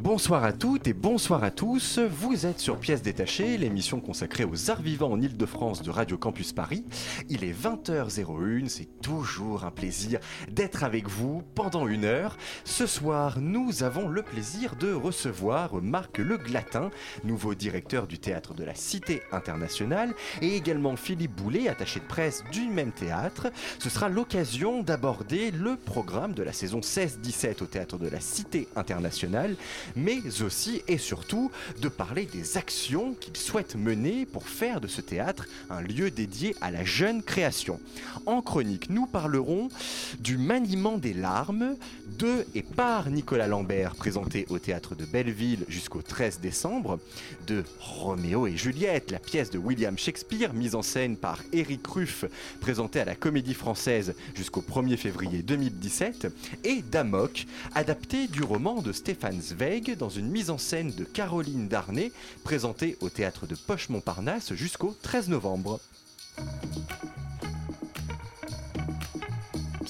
[0.00, 1.98] Bonsoir à toutes et bonsoir à tous.
[1.98, 6.52] Vous êtes sur Pièces détachées, l'émission consacrée aux arts vivants en Ile-de-France de Radio Campus
[6.52, 6.84] Paris.
[7.28, 10.20] Il est 20h01, c'est toujours un plaisir
[10.52, 12.36] d'être avec vous pendant une heure.
[12.62, 16.90] Ce soir, nous avons le plaisir de recevoir Marc Le Glatin,
[17.24, 22.44] nouveau directeur du théâtre de la Cité internationale, et également Philippe Boulet, attaché de presse
[22.52, 23.48] du même théâtre.
[23.80, 28.68] Ce sera l'occasion d'aborder le programme de la saison 16-17 au théâtre de la Cité
[28.76, 29.56] internationale
[29.96, 35.00] mais aussi et surtout de parler des actions qu'il souhaite mener pour faire de ce
[35.00, 37.80] théâtre un lieu dédié à la jeune création.
[38.26, 39.68] En chronique, nous parlerons
[40.20, 41.76] du maniement des larmes
[42.18, 46.98] de et par Nicolas Lambert, présenté au théâtre de Belleville jusqu'au 13 décembre,
[47.46, 52.24] de Roméo et Juliette, la pièce de William Shakespeare, mise en scène par Éric Ruff,
[52.60, 56.26] présentée à la Comédie Française jusqu'au 1er février 2017,
[56.64, 61.68] et d'Amok, adapté du roman de Stéphane Zweig dans une mise en scène de Caroline
[61.68, 62.10] Darnay,
[62.42, 65.80] présentée au théâtre de Poche-Montparnasse jusqu'au 13 novembre.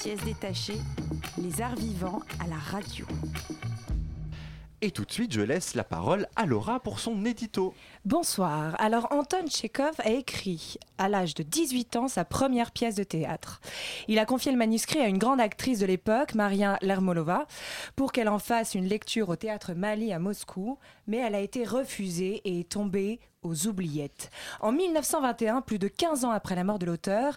[0.01, 0.79] Pièce détachée,
[1.37, 3.05] les arts vivants à la radio.
[4.81, 7.73] Et tout de suite, je laisse la parole à Laura pour son édito.
[8.05, 8.75] Bonsoir.
[8.79, 13.59] Alors Anton Tchekhov a écrit à l'âge de 18 ans sa première pièce de théâtre.
[14.07, 17.45] Il a confié le manuscrit à une grande actrice de l'époque, Maria Lermolova,
[17.97, 21.65] pour qu'elle en fasse une lecture au théâtre Mali à Moscou, mais elle a été
[21.65, 24.29] refusée et est tombée aux oubliettes.
[24.61, 27.35] En 1921, plus de 15 ans après la mort de l'auteur,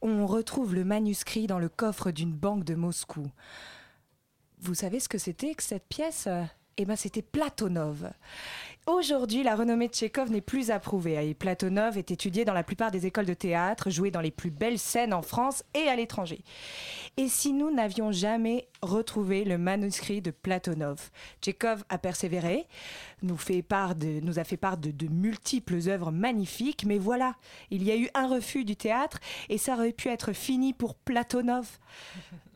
[0.00, 3.30] on retrouve le manuscrit dans le coffre d'une banque de Moscou.
[4.58, 6.28] Vous savez ce que c'était que cette pièce?
[6.76, 8.10] Eh ben, c'était Platonov.
[8.86, 11.34] Aujourd'hui, la renommée de Tchekhov n'est plus approuvée.
[11.34, 14.80] Platonov est étudié dans la plupart des écoles de théâtre, joué dans les plus belles
[14.80, 16.42] scènes en France et à l'étranger.
[17.16, 21.10] Et si nous n'avions jamais retrouvé le manuscrit de Platonov?
[21.40, 22.66] Tchekhov a persévéré,
[23.22, 27.36] nous, a fait part de multiples œuvres magnifiques, mais voilà,
[27.70, 30.96] il y a eu un refus du théâtre et ça aurait pu être fini pour
[30.96, 31.78] Platonov.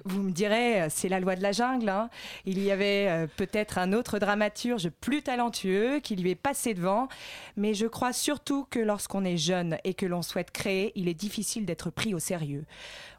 [0.08, 1.88] Vous me direz, c'est la loi de la jungle.
[1.88, 2.10] hein.
[2.44, 7.08] Il y avait euh, peut-être un autre dramaturge plus talentueux qui lui est passé devant,
[7.56, 11.14] mais je crois surtout que lorsqu'on est jeune et que l'on souhaite créer, il est
[11.14, 12.66] difficile d'être pris au sérieux.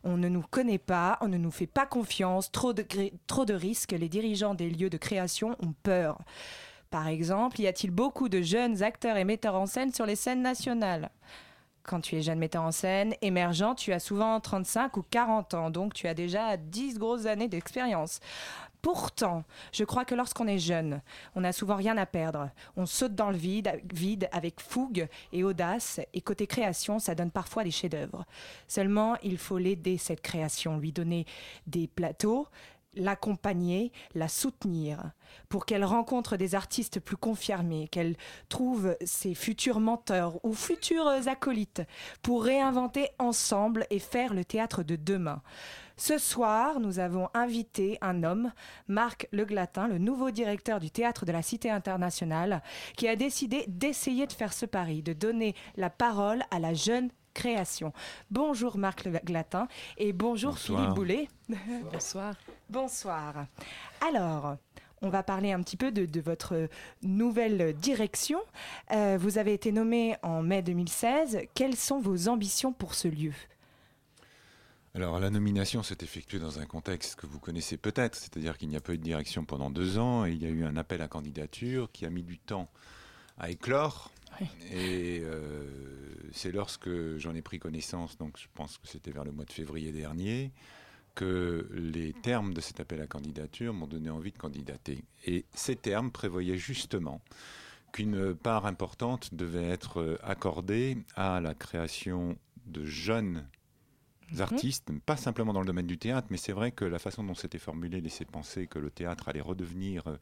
[0.05, 4.07] On ne nous connaît pas, on ne nous fait pas confiance, trop de risques, les
[4.07, 6.19] dirigeants des lieux de création ont peur.
[6.89, 10.41] Par exemple, y a-t-il beaucoup de jeunes acteurs et metteurs en scène sur les scènes
[10.41, 11.09] nationales?
[11.87, 15.69] Quand tu es jeune metteur en scène, émergent, tu as souvent 35 ou 40 ans,
[15.71, 18.19] donc tu as déjà 10 grosses années d'expérience.
[18.81, 21.01] Pourtant, je crois que lorsqu'on est jeune,
[21.35, 22.49] on n'a souvent rien à perdre.
[22.75, 27.31] On saute dans le vide, vide avec fougue et audace, et côté création, ça donne
[27.31, 28.25] parfois des chefs-d'œuvre.
[28.67, 31.25] Seulement, il faut l'aider, cette création, lui donner
[31.65, 32.47] des plateaux,
[32.97, 35.11] l'accompagner, la soutenir,
[35.49, 38.15] pour qu'elle rencontre des artistes plus confirmés, qu'elle
[38.49, 41.83] trouve ses futurs menteurs ou futurs acolytes,
[42.21, 45.41] pour réinventer ensemble et faire le théâtre de demain.
[45.99, 48.51] Ce soir, nous avons invité un homme,
[48.87, 52.61] Marc Le Glatin, le nouveau directeur du théâtre de la Cité internationale,
[52.95, 57.09] qui a décidé d'essayer de faire ce pari, de donner la parole à la jeune
[57.37, 57.93] création.
[58.31, 59.67] Bonjour Marc Le Glatin
[59.97, 60.79] et bonjour Bonsoir.
[60.79, 61.27] Philippe Boulet.
[61.93, 62.33] Bonsoir.
[62.67, 63.45] Bonsoir.
[64.05, 64.57] Alors,
[65.03, 66.67] on va parler un petit peu de, de votre
[67.03, 68.39] nouvelle direction.
[68.91, 71.41] Euh, vous avez été nommé en mai 2016.
[71.53, 73.33] Quelles sont vos ambitions pour ce lieu?
[74.95, 78.75] Alors la nomination s'est effectuée dans un contexte que vous connaissez peut-être, c'est-à-dire qu'il n'y
[78.75, 81.03] a pas eu de direction pendant deux ans et il y a eu un appel
[81.03, 82.67] à candidature qui a mis du temps
[83.37, 84.09] à éclore.
[84.39, 84.48] Oui.
[84.72, 85.66] Et euh,
[86.31, 89.51] c'est lorsque j'en ai pris connaissance, donc je pense que c'était vers le mois de
[89.51, 90.51] février dernier,
[91.16, 95.04] que les termes de cet appel à candidature m'ont donné envie de candidater.
[95.25, 97.22] Et ces termes prévoyaient justement
[97.92, 102.38] qu'une part importante devait être accordée à la création
[102.68, 103.48] de jeunes
[104.39, 107.36] artistes, pas simplement dans le domaine du théâtre, mais c'est vrai que la façon dont
[107.36, 110.18] c'était formulé laissait penser que le théâtre allait redevenir euh,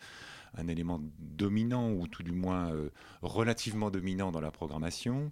[0.57, 2.89] un élément dominant, ou tout du moins euh,
[3.21, 5.31] relativement dominant dans la programmation.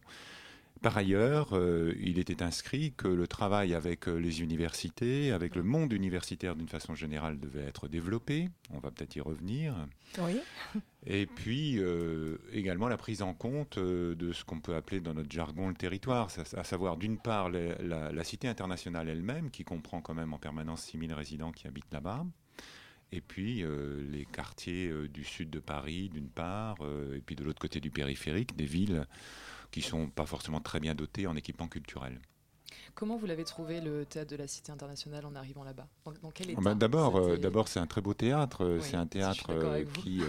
[0.82, 5.64] par ailleurs, euh, il était inscrit que le travail avec euh, les universités, avec le
[5.64, 8.50] monde universitaire d'une façon générale, devait être développé.
[8.70, 9.74] On va peut-être y revenir.
[10.20, 10.42] Oui.
[11.06, 15.14] Et puis euh, également la prise en compte euh, de ce qu'on peut appeler dans
[15.14, 19.52] notre jargon le territoire, à à savoir d'une part la, la- la cité internationale elle-même,
[19.52, 22.26] qui comprend quand même en permanence 6000 résidents qui habitent là-bas,
[23.14, 27.36] et puis euh, les quartiers euh, du sud de Paris d'une part, euh, et puis
[27.36, 29.06] de l'autre côté du périphérique, des villes
[29.72, 32.20] qui sont pas forcément très bien dotées en équipements culturels.
[32.96, 35.88] Comment vous l'avez trouvé le théâtre de la Cité internationale en arrivant là-bas?
[36.06, 38.66] Dans, dans quel état Ah bah, D'abord, d'abord, c'est un très beau théâtre.
[38.66, 39.52] Oui, c'est un théâtre
[40.02, 40.22] qui,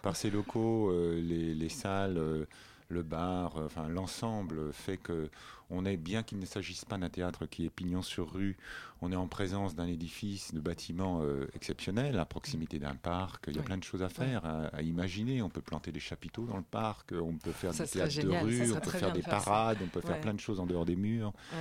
[0.00, 2.46] par ses locaux, les, les salles,
[2.92, 5.28] le bar, euh, enfin l'ensemble fait que
[5.74, 8.58] on est bien qu'il ne s'agisse pas d'un théâtre qui est pignon sur rue.
[9.00, 13.44] On est en présence d'un édifice, de bâtiments euh, exceptionnels, à proximité d'un parc.
[13.48, 13.64] Il y a Oui.
[13.66, 15.40] plein de choses à faire, à, à imaginer.
[15.40, 18.12] On peut planter des chapiteaux dans le parc, on peut faire Ça du serait théâtre
[18.12, 19.30] génial, de rue, on peut faire des ça.
[19.30, 21.32] parades, on peut faire plein de choses en dehors des murs.
[21.52, 21.58] Ouais.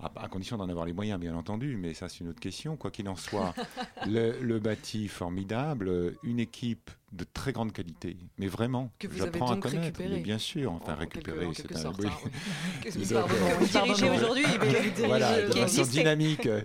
[0.00, 2.76] À, à condition d'en avoir les moyens, bien entendu, mais ça c'est une autre question.
[2.76, 3.52] Quoi qu'il en soit,
[4.06, 9.32] le, le bâti formidable, une équipe de très grande qualité, mais vraiment, Que vous avez
[9.32, 9.80] j'apprends à connaître.
[9.82, 10.10] récupéré.
[10.16, 11.78] Mais bien sûr, enfin En récupérer, c'est un.
[11.78, 12.06] sorte, oui.
[12.06, 12.30] hein,
[12.84, 14.14] que- dirigé pardon.
[14.16, 16.46] aujourd'hui, mais Voilà, de façon dynamique.
[16.46, 16.60] euh,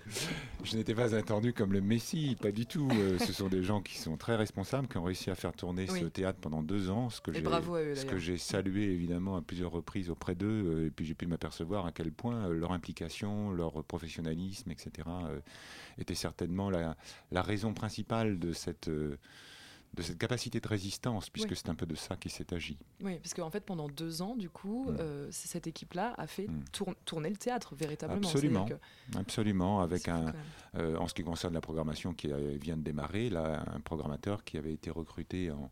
[0.65, 2.89] Je n'étais pas attendu comme le Messie, pas du tout.
[2.93, 5.87] Euh, Ce sont des gens qui sont très responsables, qui ont réussi à faire tourner
[5.87, 8.21] ce théâtre pendant deux ans, ce que Et j'ai bravo à eux ce que d'ailleurs.
[8.21, 11.91] j'ai salué évidemment à plusieurs reprises auprès d'eux, euh, et puis j'ai pu m'apercevoir à
[11.93, 15.07] quel point leur implication, leur professionnalisme, etc.,
[15.97, 16.95] était certainement la,
[17.31, 18.89] la raison principale de cette,
[19.93, 21.55] de cette capacité de résistance, puisque Oui.
[21.55, 22.77] c'est un peu de ça qu'il s'est agi.
[23.03, 24.97] Oui, parce qu'en fait, pendant deux ans, du coup, Mm.
[24.99, 26.63] euh, cette équipe-là a fait Mm.
[26.71, 28.27] tour- tourner le théâtre véritablement.
[28.27, 28.67] Absolument.
[29.15, 30.33] Absolument, avec un,
[30.75, 34.43] euh, en ce qui concerne la programmation qui euh, vient de démarrer, là, un programmateur
[34.43, 35.69] qui avait été recruté en,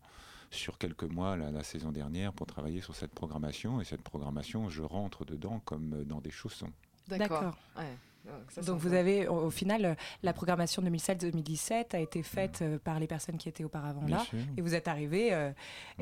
[0.52, 4.70] sur quelques mois la, la saison dernière pour travailler sur cette programmation, et cette programmation,
[4.70, 6.72] je rentre dedans comme dans des chaussons.
[7.08, 7.58] D'accord.
[7.78, 7.98] Ouais.
[8.26, 12.60] Donc, ça, Donc vous avez, au, au final, euh, la programmation 2016-2017 a été faite
[12.62, 14.24] euh, par les personnes qui étaient auparavant Bien là.
[14.24, 14.38] sûr.
[14.58, 15.54] Et vous êtes arrivé euh, et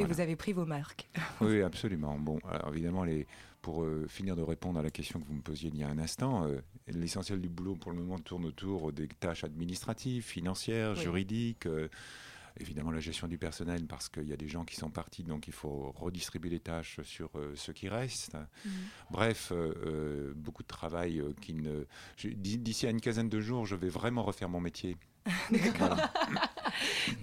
[0.02, 0.14] Voilà.
[0.14, 1.08] vous avez pris vos marques.
[1.42, 2.18] Oui, absolument.
[2.20, 3.26] Bon, alors évidemment, les,
[3.62, 5.88] pour euh, finir de répondre à la question que vous me posiez il y a
[5.88, 10.94] un instant, euh, l'essentiel du boulot pour le moment tourne autour des tâches administratives, financières,
[10.98, 11.02] Oui.
[11.04, 11.68] juridiques.
[12.60, 15.48] Évidemment, la gestion du personnel, parce qu'il y a des gens qui sont partis, donc
[15.48, 18.38] il faut redistribuer les tâches sur euh, ceux qui restent.
[18.66, 18.72] Mhm.
[19.12, 21.86] Bref, euh, euh, beaucoup de travail qui ne.
[22.24, 24.98] D'ici à une quinzaine de jours, je vais vraiment refaire mon métier.
[25.78, 26.12] Voilà.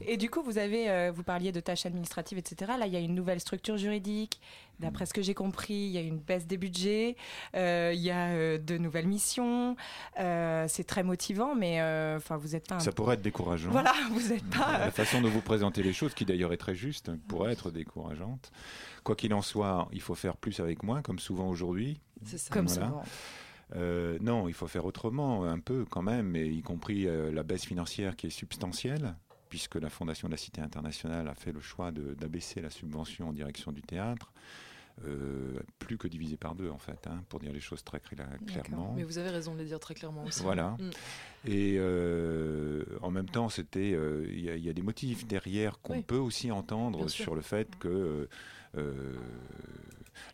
[0.06, 2.72] Et du coup, vous avez, euh, vous parliez de tâches administratives, etc.
[2.78, 4.40] Là, il y a une nouvelle structure juridique.
[4.80, 7.16] D'après ce que j'ai compris, il y a une baisse des budgets,
[7.54, 9.74] euh, il y a euh, de nouvelles missions.
[10.20, 12.74] Euh, c'est très motivant, mais euh, enfin, vous êtes pas.
[12.76, 13.70] un- Ça pourrait être décourageant.
[13.70, 14.78] Voilà, vous n'êtes pas.
[14.78, 18.52] La façon dont vous présentez les choses, qui d'ailleurs est très juste, pourrait être décourageante.
[19.02, 21.98] Quoi qu'il en soit, il faut faire plus avec moins, comme souvent aujourd'hui.
[22.24, 22.52] C'est ça.
[22.52, 22.86] comme Voilà.
[22.88, 23.02] souvent.
[23.74, 27.42] Euh, non, il faut faire autrement, un peu quand même, et y compris euh, la
[27.42, 29.16] baisse financière qui est substantielle,
[29.48, 33.32] puisque la Fondation de la Cité internationale a fait le choix d'abaisser la subvention en
[33.32, 34.32] direction du théâtre.
[35.04, 38.42] euh, plus que divisé par deux en fait, hein, pour dire les choses très cla-
[38.46, 38.94] clairement.
[38.96, 40.42] Mais vous avez raison de le dire très clairement aussi.
[40.42, 40.70] Voilà.
[40.80, 40.90] Mm.
[41.50, 45.26] Et euh, en même temps, c'était, euh, il y, a- il y a des motifs
[45.26, 46.02] derrière qu'on Oui.
[46.02, 48.26] peut aussi entendre sur le fait que euh,
[48.78, 49.16] euh,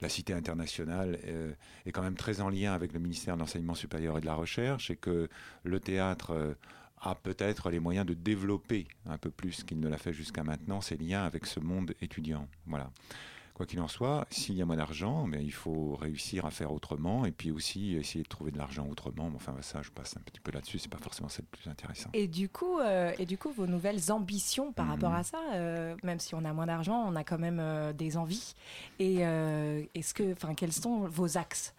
[0.01, 1.53] la Cité internationale euh,
[1.87, 4.35] est quand même très en lien avec le ministère de l'enseignement supérieur et de la
[4.35, 5.29] recherche, et que
[5.65, 6.55] le théâtre euh,
[7.01, 10.81] a peut-être les moyens de développer un peu plus qu'il ne l'a fait jusqu'à maintenant
[10.81, 12.49] ses liens avec ce monde étudiant.
[12.67, 12.91] Voilà.
[13.63, 16.73] Quoi qu'il en soit, s'il y a moins d'argent, mais il faut réussir à faire
[16.73, 19.31] autrement et puis aussi essayer de trouver de l'argent autrement.
[19.37, 22.11] Enfin, ça, je passe un petit peu là-dessus, c'est pas forcément ça le plus intéressant.
[22.13, 24.91] Et du coup, euh, et du coup, vos nouvelles ambitions par Mhm.
[24.91, 27.93] rapport à ça, euh, même si on a moins d'argent, on a quand même euh,
[27.93, 28.55] des envies.
[28.99, 31.73] Et est-ce que, enfin, quels sont vos axes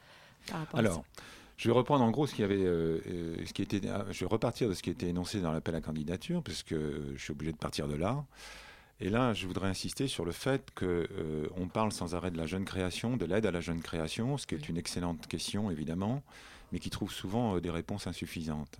[0.47, 1.21] par rapport à Alors, ça?
[1.57, 4.21] je vais reprendre en gros ce qui avait, euh, euh, ce qui était, ah, je
[4.21, 7.31] vais repartir de ce qui était énoncé dans l'appel à candidature, parce que je suis
[7.31, 8.23] obligé de partir de là.
[9.03, 12.37] Et là, je voudrais insister sur le fait que euh, on parle sans arrêt de
[12.37, 15.69] la jeune création, de l'aide à la jeune création, ce qui est une excellente question
[15.69, 16.23] évidemment,
[16.71, 18.77] mais qui trouve souvent euh, des réponses insuffisantes.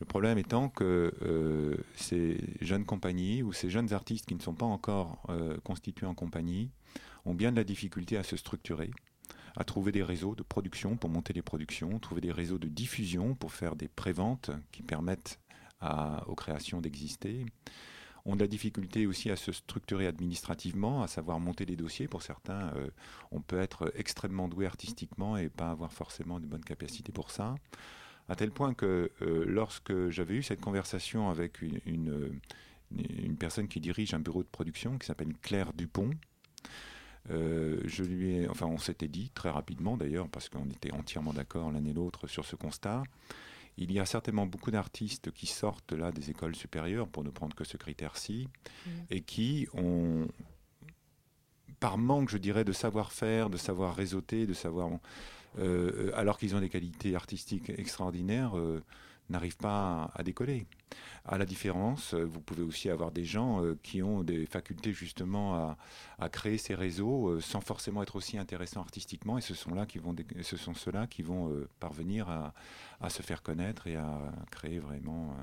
[0.00, 4.52] Le problème étant que euh, ces jeunes compagnies ou ces jeunes artistes qui ne sont
[4.52, 5.22] pas encore
[5.64, 6.70] constitués en compagnie
[7.24, 8.90] ont bien de la difficulté à se structurer,
[9.56, 13.34] à trouver des réseaux de production pour monter les productions, trouver des réseaux de diffusion
[13.34, 15.40] pour faire des préventes qui permettent
[15.80, 17.46] à- aux créations d'exister.
[18.30, 22.08] On a la difficulté aussi à se structurer administrativement, à savoir monter des dossiers.
[22.08, 22.88] Pour certains, euh,
[23.30, 27.54] on peut être extrêmement doué artistiquement et pas avoir forcément de bonnes capacités pour ça.
[28.28, 32.28] À tel point que euh, lorsque j'avais eu cette conversation avec euh,
[32.92, 36.10] une personne qui dirige un bureau de production qui s'appelle Claire Dupont,
[37.30, 41.84] je lui enfin, on s'était dit très rapidement d'ailleurs, parce qu'on était entièrement d'accord l'un
[41.84, 43.02] et l'autre sur ce constat.
[43.80, 47.54] Il y a certainement beaucoup d'artistes qui sortent là des écoles supérieures, pour ne prendre
[47.54, 48.48] que ce critère-ci,
[48.86, 48.90] Mm.
[49.10, 50.26] et qui ont,
[51.78, 54.90] par manque, je dirais, de savoir-faire, de savoir réseauter, de savoir,
[55.60, 58.82] euh, alors qu'ils ont des qualités artistiques extraordinaires, euh,
[59.30, 60.66] n'arrivent pas à, décoller.
[61.24, 64.92] À la différence, euh, vous pouvez aussi avoir des gens euh, qui ont des facultés
[64.92, 65.76] justement à,
[66.18, 69.84] à créer ces réseaux euh, sans forcément être aussi intéressants artistiquement, et ce sont là
[69.84, 72.54] qui vont, ce sont ceux-là qui vont parvenir à,
[73.00, 75.36] à se faire connaître et à créer vraiment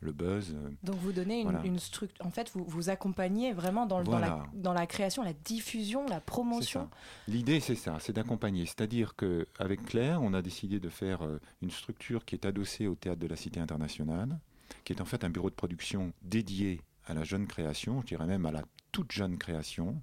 [0.00, 0.54] le buzz.
[0.54, 1.64] euh, Donc vous donnez une, Voilà.
[1.64, 2.24] une structure.
[2.24, 4.46] En fait, vous vous accompagnez vraiment dans, le- dans la, Voilà.
[4.54, 6.88] dans la création, la diffusion, la promotion.
[7.26, 8.64] L'idée, c'est ça, c'est d'accompagner.
[8.66, 12.94] C'est-à-dire qu'avec Claire, on a décidé de faire euh, une structure qui est adossée au
[12.94, 14.38] théâtre de la Cité internationale,
[14.84, 18.26] qui est en fait un bureau de production dédié à la jeune création, je dirais
[18.26, 18.62] même à la
[18.92, 20.00] toute jeune création,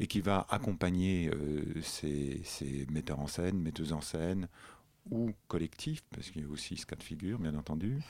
[0.00, 4.48] et qui va accompagner euh, ces, ces metteurs en scène, metteuses en scène
[5.10, 8.00] ou collectifs, parce qu'il y a aussi ce cas de figure, bien entendu,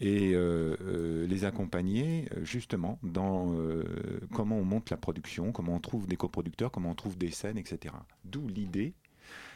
[0.00, 3.84] et euh, euh, les accompagner euh, justement dans euh,
[4.32, 7.58] comment on monte la production, comment on trouve des coproducteurs, comment on trouve des scènes,
[7.58, 7.94] etc.
[8.24, 8.94] D'où l'idée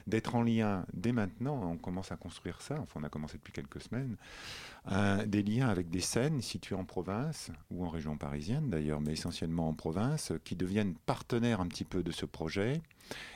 [0.07, 3.53] d'être en lien dès maintenant, on commence à construire ça, enfin on a commencé depuis
[3.53, 4.17] quelques semaines,
[5.27, 9.69] des liens avec des scènes situées en province ou en région parisienne d'ailleurs, mais essentiellement
[9.69, 12.81] en province, qui deviennent partenaires un petit peu de ce projet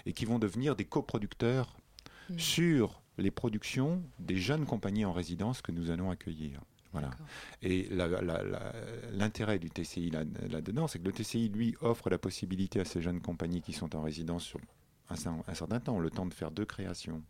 [0.06, 1.76] et qui vont devenir des coproducteurs
[2.32, 2.38] Mm.
[2.38, 6.60] sur les productions des jeunes compagnies en résidence que nous allons accueillir.
[6.92, 7.10] Voilà.
[7.62, 7.88] Et
[9.12, 13.00] l'intérêt du TCI là- là-dedans, c'est que le TCI, lui, offre la possibilité à ces
[13.00, 14.60] jeunes compagnies qui sont en résidence sur
[15.10, 15.14] un,
[15.46, 17.22] un certain temps, le temps de faire deux créations,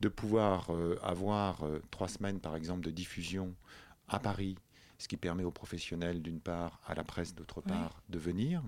[0.00, 3.54] de pouvoir euh, avoir euh, trois semaines, par exemple, de diffusion
[4.08, 4.56] à Paris,
[5.02, 7.72] ce qui permet aux professionnels, d'une part, à la presse, d'autre Oui.
[7.72, 8.62] part, de venir.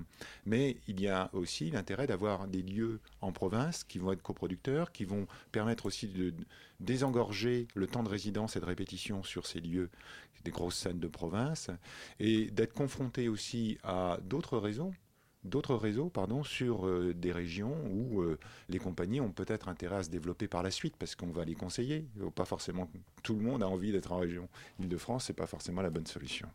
[0.45, 4.91] Mais il y a aussi l'intérêt d'avoir des lieux en province qui vont être coproducteurs,
[4.91, 6.35] qui vont permettre aussi de
[6.81, 9.91] désengorger le temps de résidence et de répétition sur ces lieux,
[10.45, 11.71] des grosses scènes de province,
[12.19, 14.93] et d'être confronté aussi à d'autres réseaux
[15.45, 20.03] d'autres réseaux pardon, sur euh, des régions où euh, les compagnies ont peut-être intérêt à
[20.03, 22.07] se développer par la suite parce qu'on va les conseiller.
[22.35, 22.89] Pas forcément
[23.23, 24.49] tout le monde a envie d'être en région
[24.81, 26.49] Île-de-France, c'est pas forcément la bonne solution.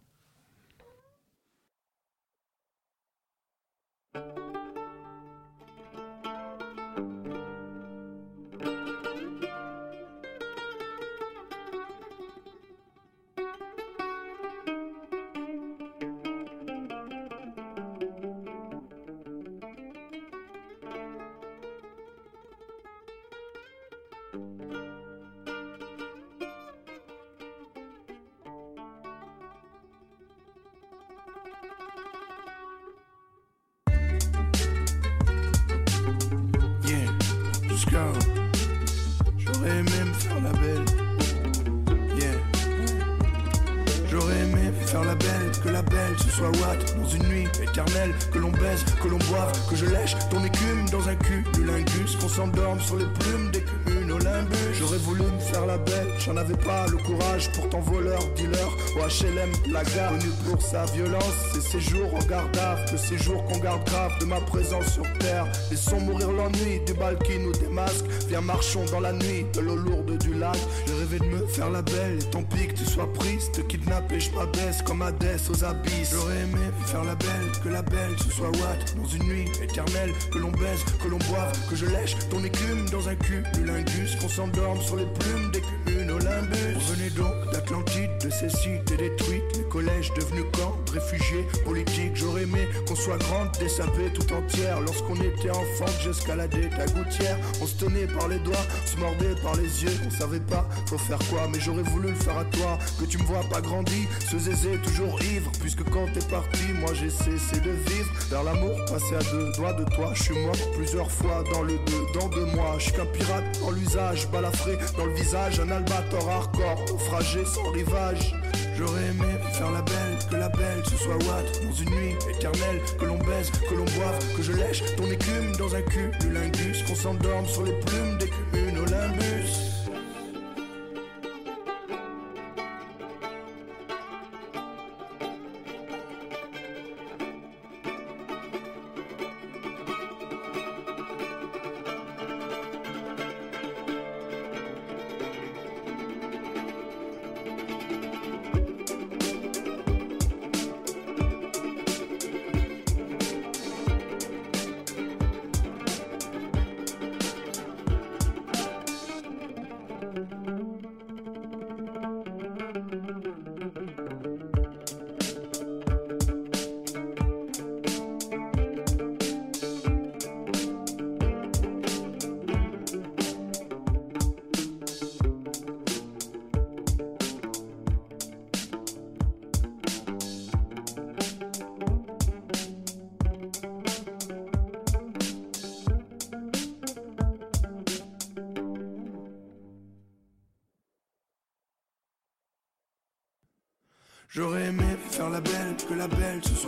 [45.01, 48.13] J'aurais aimé faire la belle, que la belle ce soit Watt dans une nuit éternelle,
[48.31, 51.65] que l'on baise, que l'on boive, que je lèche ton écume dans un cul du
[51.65, 54.73] lingus, qu'on s'endorme sur les plumes des communes Olymbus.
[54.73, 58.99] J'aurais voulu me faire la belle, j'en avais pas le courage, pourtant voleur, dealer, au
[58.99, 62.49] HLM, la gare, connu pour sa violence, ses séjours en garde
[62.91, 65.45] le séjour qu'on garde grave de ma présence sur terre.
[65.69, 69.75] Laissons mourir l'ennui des balles qui nous démasquent, viens marchons dans la nuit de l'eau
[69.75, 70.57] lourde du lac.
[70.87, 73.61] J'ai rêvé de me faire la belle, et tant pis que tu sois prise, te
[73.61, 78.47] kidnapper, je m'abaisse comme Hadès J'aurais aimé faire la belle, que la belle ce soit
[78.47, 82.43] Watt dans une nuit éternelle, que l'on baise, que l'on boive, que je lèche ton
[82.43, 86.75] écume dans un cul du lingus, qu'on s'endorme sur les plumes des communes Olymbus.
[86.75, 92.15] On venait donc d'Atlantide, de ces cités détruites, les collèges devenus camps réfugiés politiques.
[92.15, 94.81] J'aurais aimé qu'on soit grande, dessapée tout entière.
[94.81, 97.37] Lorsqu'on était enfant, j'escaladais ta gouttière.
[97.61, 99.99] On se tenait par les doigts, se mordait par les yeux.
[100.05, 102.77] On savait pas faut faire quoi, mais j'aurais voulu le faire à toi.
[102.99, 105.19] Que tu me vois pas grandi, ce zézé toujours
[105.61, 108.11] Puisque quand t'es parti, moi j'ai cessé de vivre.
[108.29, 110.11] Vers l'amour, passé à deux doigts de toi.
[110.13, 112.75] Je suis mort plusieurs fois dans le deux, dans deux mois.
[112.77, 115.59] Je suis qu'un pirate dans l'usage, balafré dans le visage.
[115.59, 118.35] Un albator hardcore, naufragé sans rivage.
[118.77, 122.81] J'aurais aimé faire la belle, que la belle ce soit Watt dans une nuit éternelle,
[122.97, 126.31] que l'on baise, que l'on boive, que je lèche ton écume dans un cul du
[126.31, 128.68] lingus, qu'on s'endorme sur les plumes des communes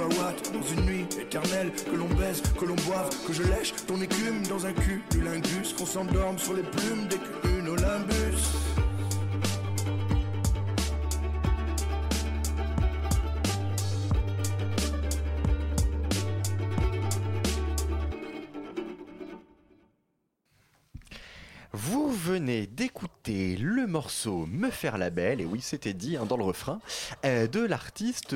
[0.02, 4.42] Dans une nuit éternelle, que l'on baise, que l'on boive Que je lèche ton écume
[4.50, 8.52] dans un cul du lingus Qu'on s'endorme sur les plumes des culs Olympus
[21.74, 26.38] Vous venez d'écouter le morceau Me faire la belle, et oui c'était dit hein, dans
[26.38, 26.80] le refrain,
[27.26, 28.36] euh, de l'artiste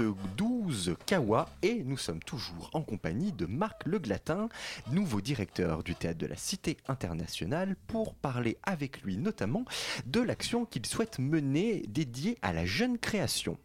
[0.86, 4.50] 12 Kawa, et nous sommes toujours en compagnie de Marc Le Glatin,
[4.92, 9.66] nouveau directeur du théâtre de la Cité internationale, pour parler avec lui notamment
[10.06, 13.58] de l'action qu'il souhaite mener dédiée à la jeune création.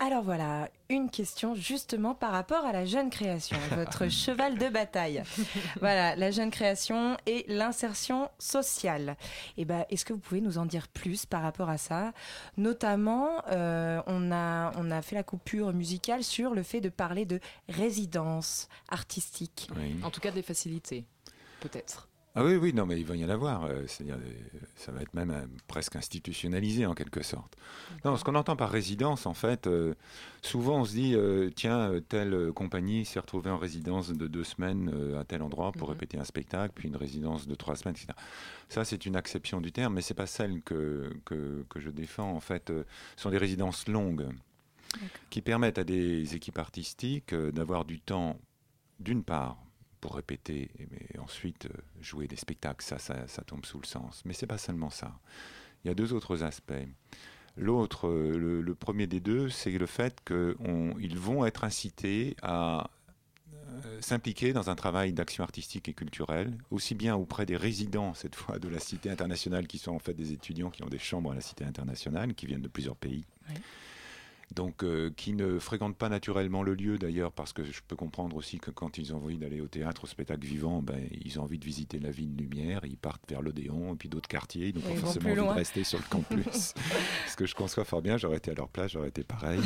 [0.00, 5.22] Alors voilà, une question justement par rapport à la jeune création, votre cheval de bataille.
[5.80, 9.16] Voilà, la jeune création et l'insertion sociale.
[9.56, 12.12] Et ben, est-ce que vous pouvez nous en dire plus par rapport à ça?
[12.56, 17.24] Notamment, euh, on, a, on a fait la coupure musicale sur le fait de parler
[17.24, 19.68] de résidence artistique.
[20.04, 21.04] En tout cas, des facilités,
[21.60, 22.07] peut-être.
[22.34, 23.64] Ah oui, oui, non, mais il va y en avoir.
[23.64, 27.56] euh, c'est-à-dire, euh, ça va être même euh, presque institutionnalisé en quelque sorte.
[28.04, 29.94] Non, ce qu'on entend par résidence, en fait, euh,
[30.42, 31.16] souvent on se dit,
[31.56, 35.94] tiens, telle compagnie s'est retrouvée en résidence de deux semaines à tel endroit pour Mhm.
[35.94, 38.12] répéter un spectacle, puis une résidence de trois semaines, etc.
[38.68, 42.30] Ça, c'est une acception du terme, mais c'est pas celle que, que, que je défends.
[42.36, 42.84] En fait, ce
[43.22, 44.28] sont des résidences longues
[45.30, 48.38] qui permettent à des équipes artistiques d'avoir du temps,
[49.00, 49.56] d'une part,
[50.00, 54.22] pour répéter, et- ensuite euh, jouer des spectacles, ça, ça, tombe sous le sens.
[54.24, 55.18] Mais c'est pas seulement ça.
[55.84, 56.72] Il y a deux autres aspects.
[57.56, 62.88] L'autre, euh, le, le premier des deux, c'est le fait qu'ils vont être incités à
[63.84, 68.34] euh, s'impliquer dans un travail d'action artistique et culturelle, aussi bien auprès des résidents, cette
[68.36, 71.32] fois, de la Cité internationale, qui sont en fait des étudiants qui ont des chambres
[71.32, 73.24] à la Cité internationale, qui viennent de plusieurs pays.
[74.54, 78.34] Donc, euh, qui ne fréquentent pas naturellement le lieu d'ailleurs, parce que je peux comprendre
[78.36, 81.42] aussi que quand ils ont envie d'aller au théâtre, au spectacle vivant, ben, ils ont
[81.42, 84.74] envie de visiter la ville lumière, ils partent vers l'Odéon et puis d'autres quartiers, ils
[84.74, 86.74] n'ont pas forcément envie de rester sur le campus.
[87.28, 89.60] ce que je conçois fort bien, j'aurais été à leur place, j'aurais été pareil.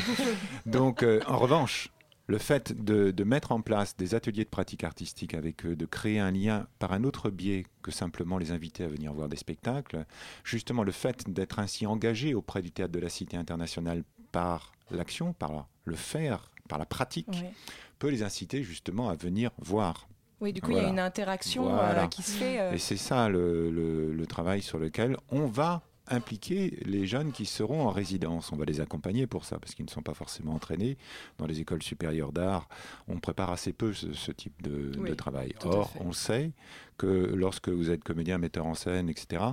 [0.66, 1.90] Donc, euh, en revanche,
[2.26, 5.86] le fait de, de mettre en place des ateliers de pratique artistique avec eux, de
[5.86, 9.36] créer un lien par un autre biais que simplement les inviter à venir voir des
[9.36, 10.06] spectacles,
[10.44, 15.32] justement le fait d'être ainsi engagé auprès du théâtre de la Cité internationale par l'action,
[15.32, 17.52] par le faire, par la pratique, Ouais.
[17.98, 20.08] peut les inciter justement à venir voir.
[20.40, 22.58] Oui, du coup, il y a une interaction euh, qui se fait.
[22.60, 27.30] euh, Et c'est ça le, le- le travail sur lequel on va impliquer les jeunes
[27.30, 28.50] qui seront en résidence.
[28.50, 30.98] On va les accompagner pour ça, parce qu'ils ne sont pas forcément entraînés.
[31.38, 32.68] Dans les écoles supérieures d'art,
[33.06, 35.54] on prépare assez peu ce, ce type de, Oui, de travail.
[35.64, 36.50] Or, on sait
[36.98, 39.44] que lorsque vous êtes comédien, metteur en scène, etc.,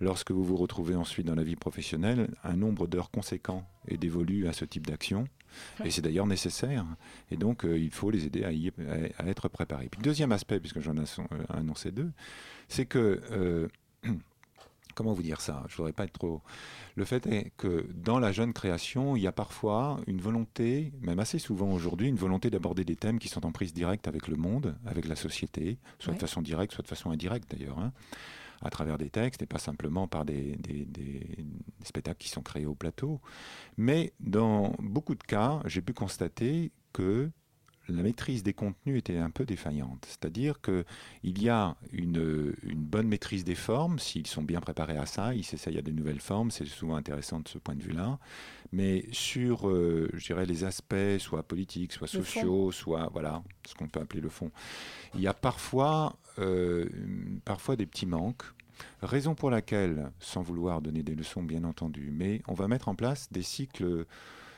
[0.00, 4.46] lorsque vous vous retrouvez ensuite dans la vie professionnelle, un nombre d'heures conséquent est dévolu
[4.48, 5.26] à ce type d'action.
[5.84, 6.84] Et c'est d'ailleurs nécessaire.
[7.30, 8.68] Et donc, euh, il faut les aider à, y-
[9.18, 9.88] à- à être préparés.
[9.90, 12.10] Puis, deuxième aspect, puisque j'en ai euh, annoncé deux,
[12.68, 13.68] c'est que, euh,
[14.94, 15.62] comment vous dire ça?
[15.68, 16.42] Je ne voudrais pas être trop...
[16.96, 21.18] Le fait est que dans la jeune création, il y a parfois une volonté, même
[21.20, 24.36] assez souvent aujourd'hui, une volonté d'aborder des thèmes qui sont en prise directe avec le
[24.36, 26.16] monde, avec la société, soit Ouais.
[26.16, 27.78] de façon directe, soit de façon indirecte d'ailleurs.
[27.78, 27.92] hein,
[28.62, 30.58] à travers des textes et pas simplement par des,
[31.82, 33.20] spectacles qui sont créés au plateau.
[33.76, 37.30] Mais dans beaucoup de cas, j'ai pu constater que
[37.88, 40.06] la maîtrise des contenus était un peu défaillante.
[40.08, 45.06] C'est-à-dire qu'il y a une, une bonne maîtrise des formes, s'ils sont bien préparés à
[45.06, 48.18] ça, ils s'essayent à des nouvelles formes, c'est souvent intéressant de ce point de vue-là.
[48.72, 53.74] Mais sur, euh, je dirais, les aspects, soit politiques, soit Le sociaux, soit, voilà, ce
[53.74, 54.50] qu'on peut appeler le fond,
[55.14, 56.86] il y a parfois, euh,
[57.44, 58.42] parfois des petits manques.
[59.00, 62.94] Raison pour laquelle, sans vouloir donner des leçons bien entendu, mais on va mettre en
[62.94, 64.04] place des cycles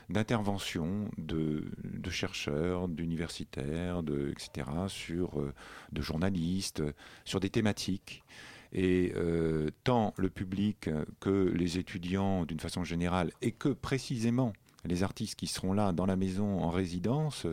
[0.09, 1.63] d'intervention de,
[2.09, 5.53] chercheurs, d'universitaires, etc., sur, euh,
[5.91, 6.83] de journalistes,
[7.25, 8.23] sur des thématiques.
[8.71, 14.53] Et euh, tant le public que les étudiants d'une façon générale, et que précisément
[14.85, 17.45] les artistes qui seront là dans la maison en résidence,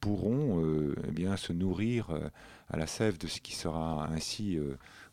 [0.00, 2.10] pourront euh, eh bien, se nourrir
[2.68, 4.58] à la sève de ce qui sera ainsi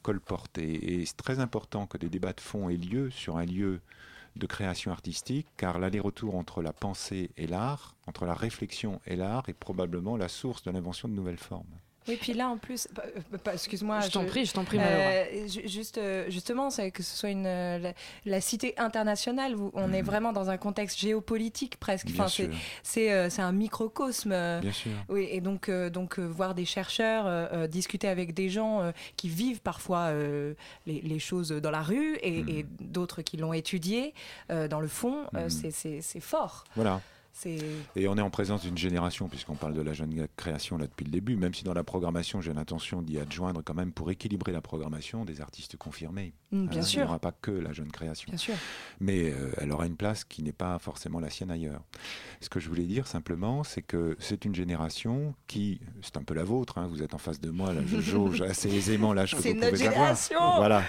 [0.01, 0.93] colporté.
[0.93, 3.81] Et c'est très important que des débats de fond aient lieu sur un lieu
[4.37, 9.49] de création artistique, car l'aller-retour entre la pensée et l'art, entre la réflexion et l'art,
[9.49, 11.79] est probablement la source de l'invention de nouvelles formes.
[12.07, 13.99] Oui, puis là en plus, bah, euh, bah, excuse-moi.
[14.01, 17.45] Je t'en prie, je t'en prie, Euh, juste, euh, justement, c'est que ce soit une
[17.45, 17.93] euh, la,
[18.25, 19.55] la cité internationale.
[19.55, 22.07] Vous, on est vraiment dans un contexte géopolitique presque.
[22.07, 22.47] Bien Enfin,
[22.83, 24.59] c'est c'est un microcosme.
[24.61, 24.91] Bien sûr.
[25.09, 30.11] Oui, et donc, donc voir des chercheurs, discuter avec des gens qui vivent parfois
[30.85, 34.13] les, les choses dans la rue et, et d'autres qui l'ont étudié
[34.49, 36.63] dans le fond, c'est c'est fort.
[36.75, 37.01] Voilà.
[37.95, 41.03] Et on est en présence d'une génération, puisqu'on parle de la jeune création là depuis
[41.05, 44.51] le début, même si dans la programmation, j'ai l'intention d'y adjoindre quand même pour équilibrer
[44.51, 46.33] la programmation des artistes confirmés.
[46.51, 47.01] Mm, Hein, bien Il sûr.
[47.01, 48.29] n'y aura pas que la jeune création.
[48.29, 48.53] bien sûr.
[48.99, 51.81] Mais euh, elle aura une place qui n'est pas forcément la sienne ailleurs.
[52.41, 56.33] Ce que je voulais dire simplement, c'est que c'est une génération qui, c'est un peu
[56.33, 59.35] la vôtre, hein, vous êtes en face de moi, là, je jauge assez aisément l'âge
[59.35, 59.93] que vous notre pouvez avoir.
[60.15, 60.39] génération.
[60.57, 60.83] Voilà.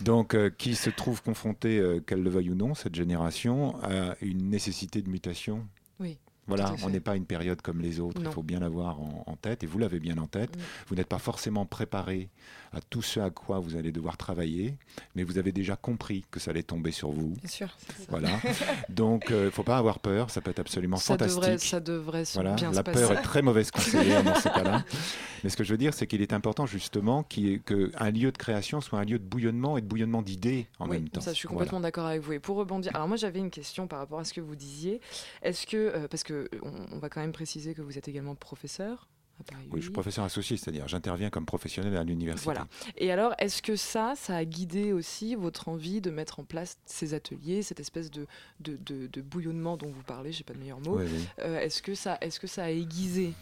[0.00, 4.14] Donc, euh, qui se trouve confrontée, euh, qu'elle le veuille ou non, cette génération, à
[4.22, 5.66] une nécessité de mutation.
[6.00, 6.18] Oui.
[6.56, 8.30] Voilà, on n'est pas une période comme les autres, Non.
[8.30, 10.50] il faut bien l'avoir en, en tête, et vous l'avez bien en tête.
[10.88, 12.28] Vous n'êtes pas forcément préparé
[12.72, 14.76] à tout ce à quoi vous allez devoir travailler,
[15.16, 17.30] mais vous avez déjà compris que ça allait tomber sur vous.
[17.40, 17.76] Bien sûr.
[18.08, 18.28] Voilà.
[18.88, 21.40] Donc, il ne faut pas avoir peur, ça peut être absolument Ça fantastique.
[21.40, 23.12] devrait, ça devrait Voilà, bien la se peur passer.
[23.20, 24.84] est très mauvaise conseillère dans ces cas-là.
[25.42, 28.80] Mais ce que je veux dire, c'est qu'il est important justement qu'un lieu de création
[28.80, 31.20] soit un lieu de bouillonnement et de bouillonnement d'idées en Oui, même temps.
[31.20, 31.58] Ça, je suis Voilà.
[31.60, 32.32] complètement d'accord avec vous.
[32.34, 35.00] Et pour rebondir, alors moi j'avais une question par rapport à ce que vous disiez.
[35.42, 38.34] Est-ce que, euh, parce que on, on va quand même préciser que vous êtes également
[38.34, 39.08] professeur
[39.40, 42.44] à Paris Oui, je suis professeur associé, c'est-à-dire j'interviens comme professionnel à l'université.
[42.44, 42.66] Voilà.
[42.98, 46.76] Et alors, est-ce que ça, ça a guidé aussi votre envie de mettre en place
[46.84, 48.26] ces ateliers, cette espèce de,
[48.60, 50.98] de, de- de bouillonnement dont vous parlez, j'ai pas de meilleur mot.
[50.98, 51.24] Oui, oui.
[51.38, 53.32] Euh, est-ce que ça, est-ce que ça a aiguisé,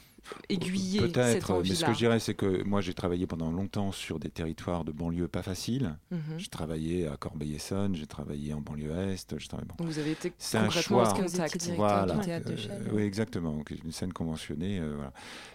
[0.49, 3.51] aiguillé cette Peut-être, mais ce envie-là que je dirais, c'est que moi j'ai travaillé pendant
[3.51, 5.97] longtemps sur des territoires de banlieue pas faciles.
[6.11, 6.21] Mhm.
[6.39, 9.75] J'ai travaillé à Corbeil-Essonne, j'ai travaillé en banlieue est, j'ai travaillé- bon.
[9.79, 11.13] Donc vous avez été C'est un concrètement choix.
[11.13, 11.57] en Vous étiez contact.
[11.59, 12.15] directeur Voilà.
[12.15, 12.91] du théâtre de Euh, Chelles.
[12.93, 13.63] oui, exactement.
[13.85, 14.79] Une scène conventionnée.
[14.81, 15.13] euh, voilà.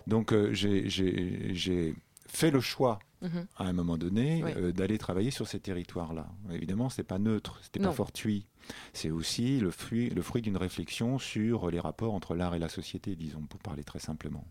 [0.08, 1.94] Donc, euh, j'ai
[2.28, 3.48] fait le choix Mhm.
[3.58, 4.52] à un moment donné Oui.
[4.58, 6.28] euh, d'aller travailler sur ces territoires-là.
[6.52, 7.94] Évidemment, c'est pas neutre, c'était pas Non.
[7.94, 8.46] fortuit.
[8.94, 12.70] C'est aussi le fruit, le fruit d'une réflexion sur les rapports entre l'art et la
[12.70, 14.46] société, disons, pour parler très simplement.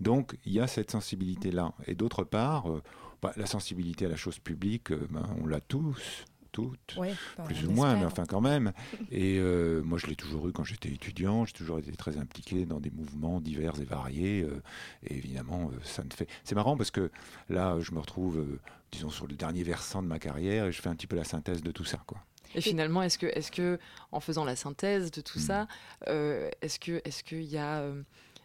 [0.00, 1.72] Donc, il y a cette sensibilité-là.
[1.86, 2.82] Et d'autre part, euh,
[3.22, 7.66] bah, la sensibilité à la chose publique, euh, ben, on l'a tous, toutes Ouais, plus
[7.66, 8.72] ou moins, mais enfin quand même.
[9.10, 11.44] Et euh, moi, je l'ai toujours eu quand j'étais étudiant.
[11.44, 14.42] J'ai toujours été très impliqué dans des mouvements divers et variés.
[14.42, 14.62] euh,
[15.04, 16.28] et évidemment, euh, ça ne fait.
[16.44, 17.10] C'est marrant parce que
[17.48, 18.58] là, je me retrouve, euh,
[18.92, 21.24] disons, sur le dernier versant de ma carrière et je fais un petit peu la
[21.24, 22.18] synthèse de tout ça, quoi.
[22.54, 23.78] Et finalement, est-ce que, est-ce que,
[24.12, 25.42] en faisant la synthèse de tout Mm.
[25.42, 25.68] ça,
[26.08, 28.02] euh, est-ce que, est-ce qu'il y a, euh,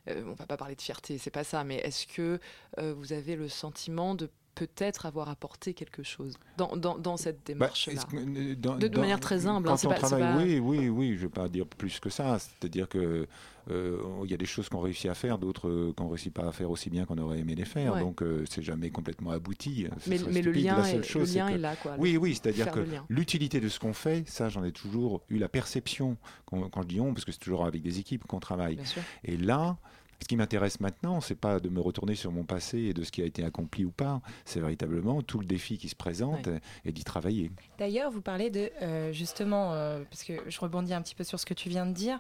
[0.10, 2.40] euh, on va pas parler de fierté, c'est pas ça, mais est-ce que
[2.80, 7.38] euh, vous avez le sentiment de peut-être avoir apporté quelque chose dans, dans, dans cette
[7.38, 10.90] Bah, démarche-là euh, De- manière très humble, hein, Quand on pas- travaille, pas- oui, oui,
[10.90, 12.38] oui, je ne vais pas dire plus que ça.
[12.40, 13.28] C'est-à-dire que
[13.70, 16.52] euh, y a des choses qu'on réussit à faire, d'autres euh, qu'on réussit pas à
[16.52, 17.94] faire aussi bien qu'on aurait aimé les faire.
[17.94, 18.00] Ouais.
[18.02, 19.88] Donc, euh, c'est jamais complètement abouti.
[20.00, 21.96] Ce Mais, le lien, est, chose, le c'est lien que- est là, quoi.
[21.98, 25.48] Oui, oui, c'est-à-dire que l'utilité de ce qu'on fait, ça, j'en ai toujours eu la
[25.48, 28.80] perception quand, quand je dis on, parce que c'est toujours avec des équipes qu'on travaille.
[29.24, 29.78] Et là,
[30.22, 33.12] ce qui m'intéresse maintenant, c'est pas de me retourner sur mon passé et de ce
[33.12, 34.22] qui a été accompli ou pas.
[34.46, 36.60] C'est véritablement tout le défi qui se présente Ouais.
[36.86, 37.52] et d'y travailler.
[37.80, 41.40] D'ailleurs, vous parlez de euh, justement, euh, parce que je rebondis un petit peu sur
[41.40, 42.20] ce que tu viens de dire.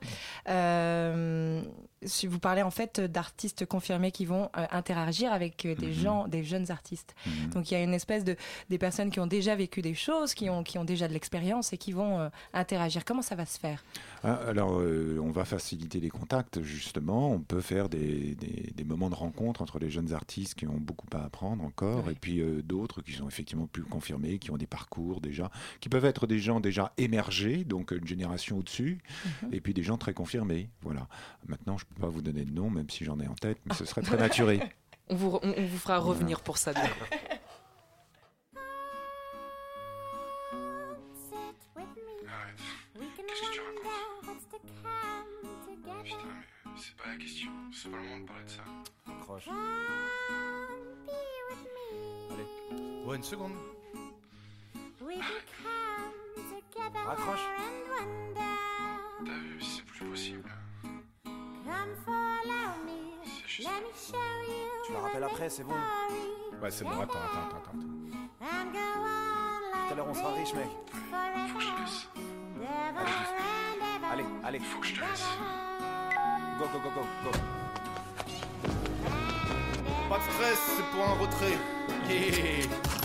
[0.50, 1.62] euh,
[2.04, 5.94] si vous parlez en fait d'artistes confirmés qui vont euh, interagir avec euh, des Mhm.
[5.94, 7.16] gens, des jeunes artistes.
[7.26, 7.50] Mhm.
[7.52, 8.36] Donc il y a une espèce de
[8.70, 11.74] des personnes qui ont déjà vécu des choses, qui ont qui ont déjà de l'expérience
[11.74, 13.06] et qui vont euh, interagir.
[13.06, 13.84] Comment ça va se faire?
[14.24, 17.32] Ah, alors, on va faciliter les contacts, justement.
[17.32, 20.78] On peut faire des, des- des moments de rencontre entre les jeunes artistes qui ont
[20.78, 24.68] beaucoup à apprendre encore, et puis d'autres qui sont effectivement plus confirmés, qui ont des
[24.68, 29.00] parcours déjà, qui peuvent être des gens déjà émergés, donc une génération au-dessus,
[29.44, 29.54] Mhm.
[29.54, 30.70] et puis des gens très confirmés.
[30.84, 31.08] Voilà.
[31.48, 33.60] Maintenant, je ne peux pas vous donner de nom, même si j'en ai en tête,
[33.66, 34.62] mais ce serait prématuré.
[35.10, 36.14] On vous, on, on vous fera Voilà.
[36.14, 36.74] revenir pour ça.
[36.74, 36.88] du coup.
[43.28, 44.48] Qu'est-ce que tu racontes?
[44.52, 46.04] Putain,
[46.66, 48.64] mais c'est pas la question, c'est pas le moment de parler de ça.
[49.08, 49.48] Accroche.
[52.32, 53.06] Allez.
[53.06, 53.52] Ouais, une seconde.
[57.06, 57.46] Raccroche.
[59.26, 60.50] T'as vu, c'est plus possible.
[64.86, 65.76] Tu la rappelles après, c'est bon.
[66.62, 67.80] Ouais, c'est bon, attends, attends, attends, attends.
[69.88, 70.68] Tout à l'heure, on sera riche, mec.
[71.52, 72.08] Faut que je te laisse.
[72.98, 73.34] Allez, juste.
[74.12, 74.60] Allez, allez.
[74.60, 75.26] Faut que je te laisse.
[76.60, 77.32] Go, go, go, go, go.
[80.10, 81.58] Pas de stress, c'est pour un retrait.
[82.10, 83.01] Yeah.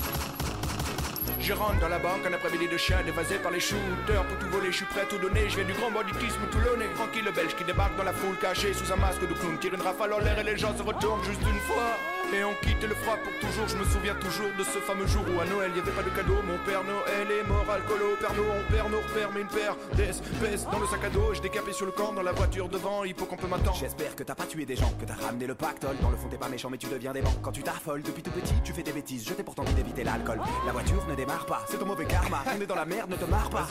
[1.47, 4.25] Je rentre dans la banque un après-midi de chien dévasé par les shooters.
[4.27, 5.49] Pour tout voler, je suis prêt à tout donner.
[5.49, 6.89] Je viens du grand banditisme toulonnais.
[6.97, 9.75] Tranquille le belge qui débarque dans la foule cachée Sous un masque de clown Tire
[9.75, 11.97] une rafale en l'air et les gens se retournent juste une fois
[12.35, 15.23] Et on quitte le froid pour toujours Je me souviens toujours de ce fameux jour
[15.35, 18.17] où à Noël il y avait pas de cadeau Mon père Noël est mort alcoolo
[18.21, 21.35] Père Noël, on perd nos repères Mais une paire d'espèces dans le sac à dos
[21.35, 24.17] Je décapé sur le camp dans la voiture devant Il faut qu'on peut m'attendre J'espère
[24.17, 25.97] que t'as pas tué des gens, que t'as ramené le pactole.
[26.01, 27.33] Dans le fond, t'es pas méchant, mais tu deviens dément.
[27.43, 29.27] Quand tu t'affoles depuis tout petit, tu fais des bêtises.
[29.29, 30.41] Je t'ai pourtant dit d'éviter l'alcool.
[30.65, 32.43] La voiture ne démarre pas, c'est ton mauvais karma.
[32.57, 33.67] On est dans la merde, ne te marre pas.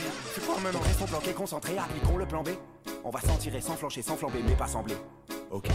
[0.46, 2.50] Quoi maintenant Donc restons planqués, concentrés, appliquons le plan B.
[3.04, 4.96] On va s'en tirer sans flancher, sans flamber, mais pas sembler.
[5.50, 5.68] Ok.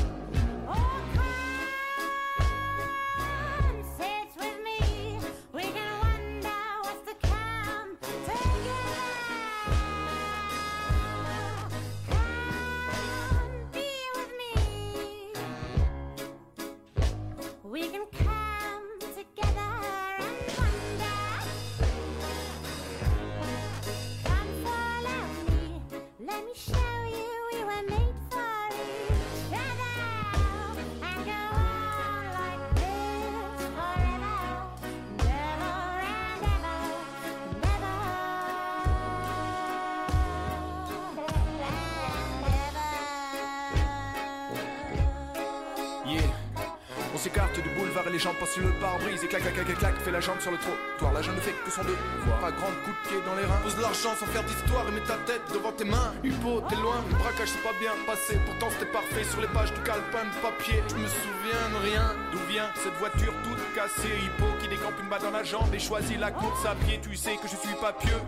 [48.08, 50.40] Et les gens passent sur le pare-brise et clac clac clac clac fait la jambe
[50.40, 51.14] sur le trottoir.
[51.14, 52.40] La jeune ne fait que son devoir.
[52.40, 53.62] Pas grand coup de pied dans les reins.
[53.64, 56.14] Pose l'argent sans faire d'histoire et mets ta tête devant tes mains.
[56.24, 58.40] Hugo, t'es loin, le braquage s'est pas bien passé.
[58.46, 60.84] Pourtant c'était parfait sur les pages du calepin de papier.
[60.90, 62.16] Je me souviens de rien.
[62.32, 64.16] D'où vient cette voiture toute cassée?
[64.24, 67.00] Hippo qui décampe une balle dans la jambe et choisit la course à pied.
[67.02, 68.22] Tu sais que je suis pas pieux.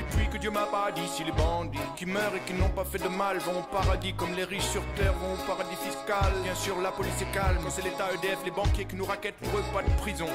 [0.00, 2.70] Et puis que Dieu m'a pas dit si les bandits qui meurent et qui n'ont
[2.70, 5.76] pas fait de mal vont au paradis comme les riches sur terre vont au paradis
[5.76, 6.32] fiscal.
[6.42, 9.58] Bien sûr, la police est calme, c'est l'État EDF, les banquiers qui nous raquettent pour
[9.58, 10.28] eux, pas de prison.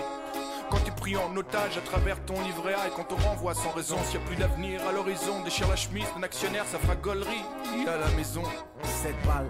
[0.70, 3.72] Quand t'es pris en otage à travers ton livret A et qu'on te renvoie sans
[3.72, 6.96] raison, s'il y a plus d'avenir à l'horizon, déchire la chemise d'un actionnaire, ça fera
[6.96, 7.44] gaulerie
[7.88, 8.44] à la maison.
[8.84, 9.50] Cette balle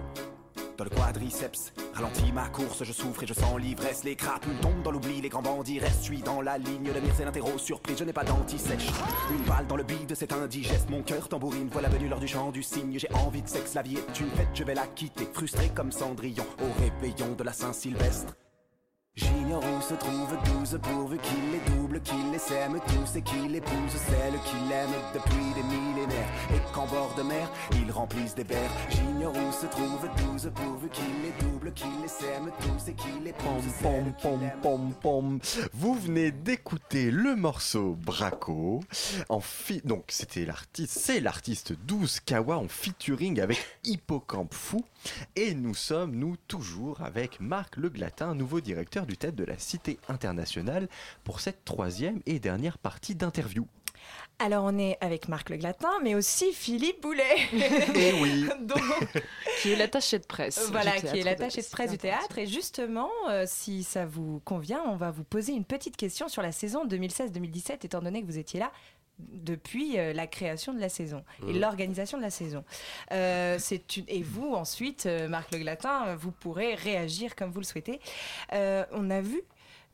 [0.76, 4.04] dans le quadriceps ralentit ma course, je souffre et je sens l'ivresse.
[4.04, 6.02] Les crapules tombent dans l'oubli, les grands bandits restent.
[6.02, 8.90] Suis dans la ligne, le mire l'interro surprise, je n'ai pas d'anti-sèche.
[9.30, 10.90] Une balle dans le bide, c'est indigeste.
[10.90, 12.98] Mon cœur tambourine, voilà venu l'heure du chant du cygne.
[12.98, 15.28] J'ai envie de sexe, la vie est une fête, je vais la quitter.
[15.32, 18.34] Frustré comme Cendrillon au réveillon de la Saint-Sylvestre.
[19.20, 23.56] J'ignore où se trouvent douze pourvu qu'il les double, qu'il les sème tous et qu'il
[23.56, 26.28] épouse celle qu'il aime depuis des millénaires.
[26.54, 28.70] Et qu'en bord de mer, ils remplissent des verres.
[28.90, 33.26] J'ignore où se trouvent douze pourvu qu'il les double, qu'il les sème tous et qu'il
[33.26, 35.38] épouse celle Pom, pom, pom.
[35.72, 38.80] Vous venez d'écouter le morceau Braco.
[39.30, 44.84] En fi- Donc, c'était l'artiste, c'est l'artiste 12 Kawa en featuring avec Hippocampe Fou.
[45.36, 49.58] Et nous sommes, nous, toujours avec Marc Le Glatin, nouveau directeur du tête de la
[49.58, 50.88] Cité internationale,
[51.24, 53.66] pour cette troisième et dernière partie d'interview.
[54.38, 57.24] Alors on est avec Marc Le Glatin, mais aussi Philippe Boulet.
[57.94, 58.46] Eh oui.
[58.60, 58.82] Donc,
[59.62, 60.68] Qui est l'attaché de presse.
[60.70, 62.38] Voilà, qui est théâtre l'attaché de presse du théâtre.
[62.38, 66.42] Et justement, euh, si ça vous convient, on va vous poser une petite question sur
[66.42, 68.70] la saison 2016-2017, étant donné que vous étiez là
[69.18, 71.60] depuis euh, la création de la saison et Mhm.
[71.60, 72.64] l'organisation de la saison.
[73.12, 73.58] Euh,
[73.96, 74.04] une...
[74.08, 78.00] Et vous, ensuite, euh, Marc Le Glatin, vous pourrez réagir comme vous le souhaitez.
[78.52, 79.40] On a vu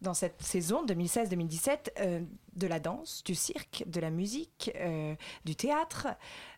[0.01, 2.21] dans cette saison 2016-2017 euh,
[2.57, 4.73] de la danse, du cirque, de la musique,
[5.45, 6.09] du théâtre.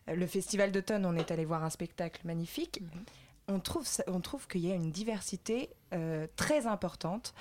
[0.07, 2.81] Le festival d'automne, on est allé voir un spectacle magnifique.
[3.47, 5.69] On trouve, ça- on trouve qu'il y a une diversité
[6.35, 7.35] très importante.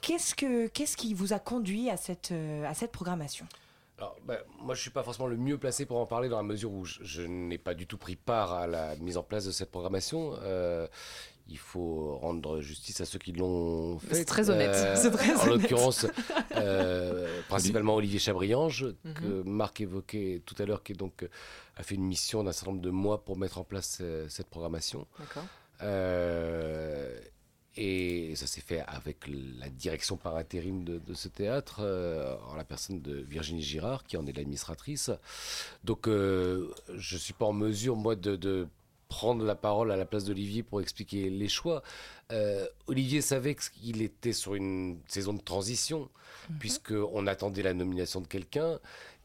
[0.00, 2.32] Qu'est-ce, que, qu'est-ce qui vous a conduit à cette,
[2.66, 3.46] à cette programmation?
[3.98, 6.42] Alors, ben, moi, je suis pas forcément le mieux placé pour en parler dans la
[6.44, 9.44] mesure où je, je n'ai pas du tout pris part à la mise en place
[9.44, 10.34] de cette programmation.
[10.42, 10.86] Euh,
[11.48, 14.16] il faut rendre justice à ceux qui l'ont fait.
[14.16, 16.06] C'est très honnête, c'est très en l'occurrence,
[16.56, 19.42] euh, principalement Olivier Chabriange, que Mhm.
[19.44, 21.28] Marc évoquait tout à l'heure, qui donc euh,
[21.76, 24.48] a fait une mission d'un certain nombre de mois pour mettre en place euh, cette
[24.48, 25.06] programmation.
[25.18, 25.44] D'accord.
[27.80, 32.56] Et ça s'est fait avec la direction par intérim de, de ce théâtre, euh, en
[32.56, 35.12] la personne de Virginie Girard, qui en est l'administratrice.
[35.84, 38.66] Donc, euh, je ne suis pas en mesure, moi, de, de
[39.08, 41.84] prendre la parole à la place d'Olivier pour expliquer les choix.
[42.32, 46.10] Euh, Olivier savait qu'il était sur une saison de transition,
[46.58, 48.80] puisqu'on attendait la nomination de quelqu'un.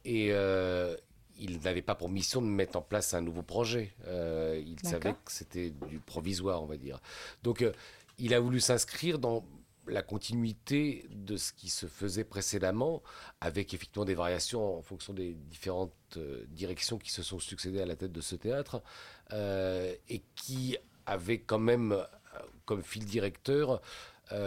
[0.06, 0.96] Et euh,
[1.40, 3.94] il n'avait pas pour mission de mettre en place un nouveau projet.
[4.06, 7.00] Euh, il savait que c'était du provisoire, on va dire.
[7.42, 7.66] Donc,
[8.18, 9.46] il a voulu s'inscrire dans
[9.88, 13.04] la continuité de ce qui se faisait précédemment,
[13.42, 17.86] avec effectivement des variations en fonction des différentes euh, directions qui se sont succédées à
[17.86, 18.82] la tête de ce théâtre,
[19.34, 22.06] euh, et qui avait quand même euh,
[22.66, 23.82] comme fil directeur
[24.32, 24.46] un,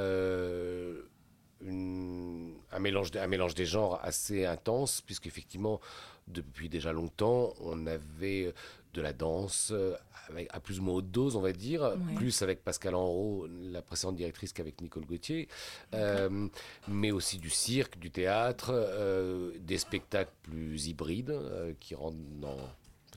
[2.80, 5.80] mélange, un mélange des genres assez intense, puisqu'effectivement,
[6.26, 8.52] depuis déjà longtemps, on avait
[8.96, 9.94] de la danse euh,
[10.28, 12.14] avec, à plus ou moins haute dose, on va dire, Ouais.
[12.16, 15.48] plus avec Pascal Enrault, la précédente directrice qu'avec Nicole Gauthier,
[15.94, 16.48] euh,
[16.88, 22.56] mais aussi du cirque, du théâtre, euh, des spectacles plus hybrides euh, qui rentrent dans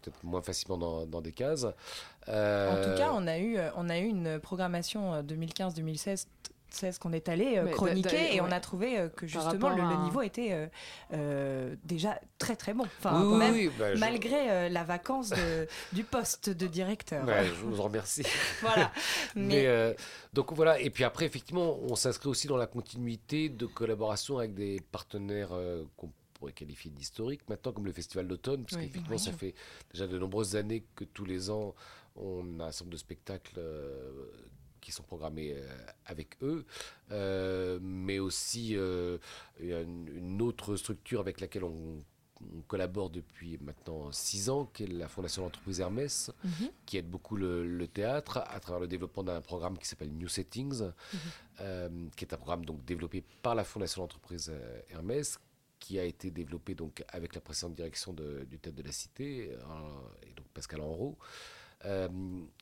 [0.01, 1.63] peut-être moins facilement dans, dans des cases.
[1.65, 6.27] En tout cas, on a eu, on a eu une programmation euh, 2015-2016
[6.69, 10.03] t- 2016 qu'on est allé euh, chroniquer et on a trouvé euh, que justement le,
[10.03, 10.69] niveau était
[11.13, 12.85] euh, déjà très très bon.
[12.99, 17.25] Enfin, Oui, même oui, bah, malgré la vacance de- du poste de directeur.
[17.25, 18.23] Ouais, je vous en remercie.
[18.61, 18.91] Voilà.
[19.35, 19.93] Mais, Mais- euh,
[20.33, 24.53] donc voilà, et puis après, effectivement, on s'inscrit aussi dans la continuité de collaboration avec
[24.53, 28.87] des partenaires euh, qu'on pourrait qualifier d'historiques maintenant, comme le Festival d'automne, parce Oui.
[28.87, 29.53] qu'effectivement, ça fait
[29.91, 31.73] déjà de nombreuses années que tous les ans,
[32.15, 33.59] on a un certain nombre de spectacles
[34.81, 36.65] qui sont programmés euh, avec eux,
[37.11, 39.17] Euh, mais aussi euh,
[39.59, 42.03] une, autre structure avec laquelle on,
[42.41, 46.69] on collabore depuis maintenant six ans, qui est la Fondation de l'entreprise Hermès, Mhm.
[46.85, 50.27] qui aide beaucoup le, le théâtre à travers le développement d'un programme qui s'appelle New
[50.27, 50.91] Settings,
[51.61, 55.39] euh, qui est un programme donc développé par la Fondation de l'entreprise euh, Hermès,
[55.79, 59.51] qui a été développé donc avec la précédente direction de- du Théâtre de la Cité,
[59.51, 61.17] euh, et donc Pascal Enrault.
[61.85, 62.07] Euh,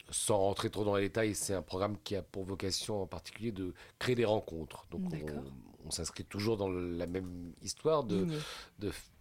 [0.09, 3.51] sans rentrer trop dans les détails, c'est un programme qui a pour vocation en particulier
[3.51, 4.85] de créer des rencontres.
[4.91, 8.25] Donc on, on s'inscrit toujours dans le- la même histoire de,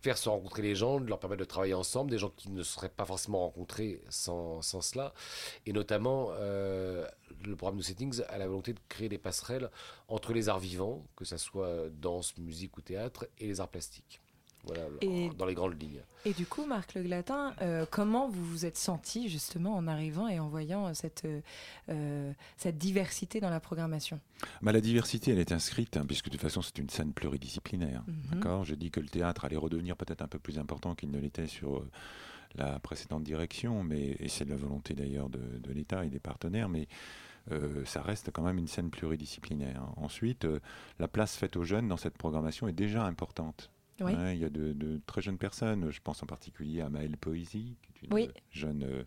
[0.03, 2.63] faire se rencontrer les gens, de leur permettre de travailler ensemble, des gens qui ne
[2.63, 5.13] seraient pas forcément rencontrés sans, sans cela.
[5.65, 7.05] Et notamment, euh,
[7.45, 9.71] le programme de Settings a la volonté de créer des passerelles
[10.09, 14.21] entre les arts vivants, que ce soit danse, musique ou théâtre, et les arts plastiques.
[14.67, 16.01] Voilà, Et- dans les grandes lignes.
[16.25, 20.27] Et du coup, Marc Le Glatin, euh, comment vous vous êtes senti justement en arrivant
[20.27, 21.27] et en voyant euh, cette,
[21.89, 24.19] euh, cette diversité dans la programmation?
[24.63, 28.03] Bah, la diversité, elle est inscrite, hein, puisque de toute façon, c'est une scène pluridisciplinaire.
[28.09, 28.17] Mhm.
[28.33, 28.65] D'accord?
[28.65, 31.47] J'ai dit que le théâtre allait redevenir peut-être un peu plus important qu'il ne l'était
[31.47, 31.89] sur euh,
[32.57, 36.69] la précédente direction, mais, et c'est la volonté d'ailleurs de, de l'État et des partenaires,
[36.69, 36.89] mais
[37.53, 39.83] euh, ça reste quand même une scène pluridisciplinaire.
[39.97, 40.59] Ensuite, euh,
[40.99, 43.71] la place faite aux jeunes dans cette programmation est déjà importante.
[44.01, 44.13] Oui.
[44.15, 47.17] Hein, il y a de, de très jeunes personnes, je pense en particulier à Maëlle
[47.17, 48.31] Poésie, qui est une Oui.
[48.51, 49.05] jeune euh,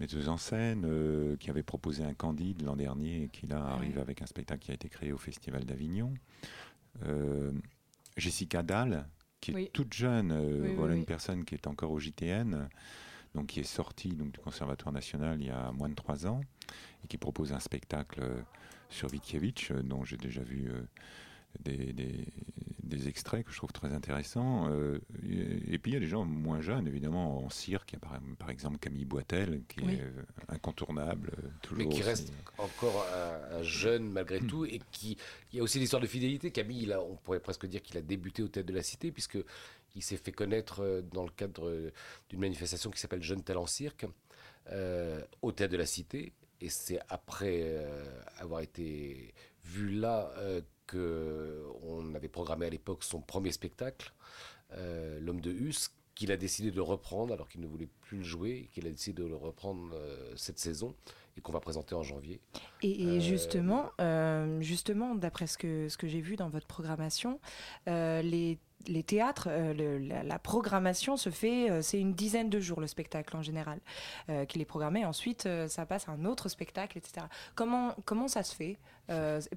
[0.00, 3.98] metteuse en scène, euh, qui avait proposé un Candide l'an dernier et qui là arrive
[3.98, 6.12] avec un spectacle qui a été créé au Festival d'Avignon.
[7.04, 7.52] Euh,
[8.16, 9.06] Jessica Dahl,
[9.40, 12.68] qui est toute jeune, euh, voilà une personne qui est encore au JTN,
[13.34, 16.40] donc qui est sortie donc, du Conservatoire national il y a moins de trois ans
[17.02, 18.22] et qui propose un spectacle
[18.90, 20.70] sur Vitkiewicz, dont j'ai déjà vu
[21.60, 22.26] des, des-
[22.84, 24.68] des extraits que je trouve très intéressants.
[24.70, 27.92] Euh, et, et puis il y a des gens moins jeunes, évidemment, en cirque.
[27.92, 29.94] Il y a par, par exemple Camille Boitel, qui Oui.
[29.94, 31.78] est euh, incontournable, euh, toujours.
[31.78, 32.08] mais qui aussi.
[32.10, 35.16] reste encore un, un jeune malgré tout et qui
[35.52, 38.42] il y a aussi l'histoire de fidélité Camille on pourrait presque dire qu'il a débuté
[38.42, 39.38] au théâtre de la cité puisque
[39.96, 41.90] il s'est fait connaître dans le cadre
[42.28, 44.06] d'une manifestation qui s'appelle Jeune Talent Cirque
[44.70, 48.04] euh, au théâtre de la cité et c'est après euh,
[48.38, 54.12] avoir été vu là euh, que on avait programmé à l'époque son premier spectacle
[54.72, 58.24] euh, l'homme de Hus qu'il a décidé de reprendre alors qu'il ne voulait plus le
[58.24, 60.94] jouer qu'il a décidé de le reprendre euh, cette saison
[61.36, 62.40] et qu'on va présenter en janvier.
[62.82, 63.90] Et, et Euh, justement,
[64.60, 67.40] justement, d'après ce que, ce que j'ai vu dans votre programmation,
[67.86, 72.60] les, les théâtres, euh, le- la, la programmation se fait, euh, c'est une dizaine de
[72.60, 73.80] jours le spectacle en général,
[74.28, 75.04] euh, qu'il est programmé.
[75.04, 77.26] Ensuite, ça passe à un autre spectacle, etc.
[77.54, 78.78] Comment, comment ça se fait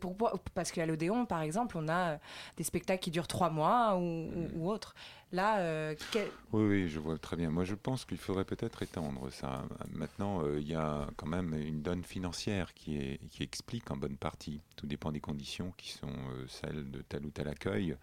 [0.02, 2.18] pourquoi, Parce qu'à l'Odéon, par exemple, on a
[2.58, 4.94] des spectacles qui durent trois mois ou, ou, ou autre.
[5.32, 7.50] Là, euh, quel- Oui, oui, je vois très bien.
[7.50, 9.63] Moi, je pense qu'il faudrait peut-être étendre ça.
[9.94, 13.96] Maintenant, euh, il y a quand même une donne financière qui, est, qui explique en
[13.96, 14.60] bonne partie.
[14.76, 17.96] Tout dépend des conditions qui sont euh, celles de tel ou tel accueil.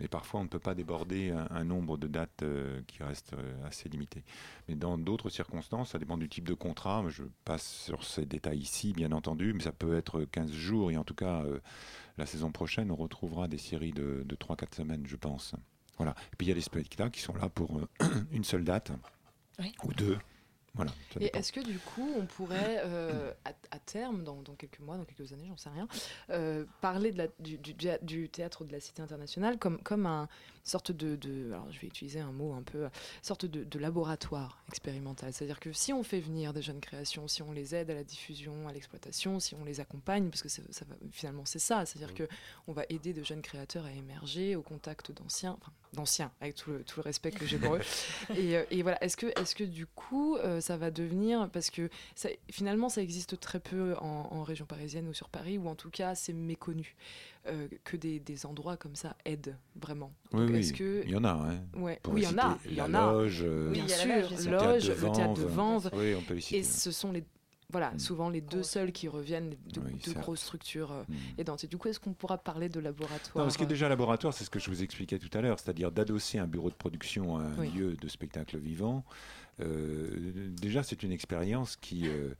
[0.00, 3.32] Mais parfois, on ne peut pas déborder un, un nombre de dates euh, qui reste
[3.34, 4.24] euh, assez limité.
[4.68, 7.04] Mais dans d'autres circonstances, ça dépend du type de contrat.
[7.08, 10.90] Je passe sur ces détails ici, bien entendu, mais ça peut être 15 jours.
[10.90, 11.60] Et en tout cas, euh,
[12.18, 15.54] la saison prochaine, on retrouvera des séries de, de 3-4 semaines, je pense.
[15.96, 16.14] Voilà.
[16.32, 17.80] Et puis il y a des spectacles qui sont là pour
[18.32, 18.90] une seule date
[19.60, 19.72] Oui.
[19.84, 20.18] ou deux.
[20.74, 20.92] Voilà.
[21.20, 24.96] Et est-ce que du coup, on pourrait, euh, à, à terme, dans, dans quelques mois,
[24.96, 25.86] dans quelques années, j'en sais rien,
[26.30, 30.28] euh, parler de la- du, du- du théâtre de la Cité internationale comme, comme un
[30.64, 32.88] sorte de, de- alors je vais utiliser un mot un peu,
[33.22, 35.32] sorte de, de laboratoire expérimental.
[35.32, 38.02] C'est-à-dire que si on fait venir des jeunes créations, si on les aide à la
[38.04, 41.84] diffusion, à l'exploitation, si on les accompagne, parce que ça, ça va- finalement c'est ça,
[41.86, 42.26] c'est-à-dire que
[42.66, 46.70] on va aider de jeunes créateurs à émerger au contact d'anciens, enfin d'anciens, avec tout
[46.72, 47.80] le, tout le respect que j'ai pour eux.
[48.36, 51.68] Et, euh, et voilà, est-ce que, est-ce que du coup, euh, ça va devenir, parce
[51.70, 55.68] que ça- finalement, ça existe très peu en, en région parisienne ou sur Paris, ou
[55.68, 56.96] en tout cas, c'est méconnu
[57.46, 60.10] euh, que des, des endroits comme ça aident vraiment.
[60.32, 61.32] Oui, oui, que il y en a.
[61.32, 61.60] Hein.
[61.76, 62.00] Ouais.
[62.08, 63.12] Oui, il y en a, il y en a.
[63.12, 64.06] Loge, euh, bien sûr,
[64.50, 65.82] loge, le théâtre de Vanves.
[65.84, 65.90] Vanves.
[65.92, 66.58] Oui, on peut les citer.
[66.58, 67.24] Et ce sont les
[67.70, 67.98] voilà, Mm.
[67.98, 70.18] souvent les deux seuls qui reviennent, les deux, Oui, deux certes.
[70.22, 71.14] grosses structures euh, Mm.
[71.38, 71.64] aidantes.
[71.64, 73.88] Et du coup, est-ce qu'on pourra parler de laboratoire Non, ce qui est euh, déjà
[73.88, 76.74] laboratoire, c'est ce que je vous expliquais tout à l'heure, c'est-à-dire d'adosser un bureau de
[76.74, 77.70] production à un Oui.
[77.70, 79.04] lieu de spectacle vivant.
[79.60, 82.34] Euh, déjà, c'est une expérience qui, euh,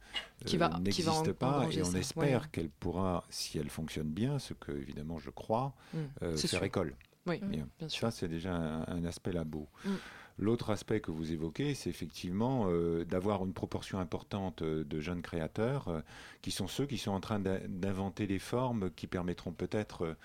[0.45, 2.49] Qui n'existe en- pas et on ça, espère ouais.
[2.53, 6.59] qu'elle pourra, si elle fonctionne bien, ce que évidemment je crois, Mm, euh, c'est faire
[6.61, 6.64] sûr.
[6.66, 6.95] école.
[7.27, 7.66] Oui, Bien.
[7.79, 8.01] bien sûr.
[8.01, 9.68] Ça, c'est déjà un, un aspect labo.
[10.37, 15.22] L'autre aspect que vous évoquez, c'est effectivement euh, d'avoir une proportion importante euh, de jeunes
[15.22, 16.01] créateurs euh,
[16.43, 20.16] qui sont ceux qui sont en train d'in- d'inventer des formes qui permettront peut-être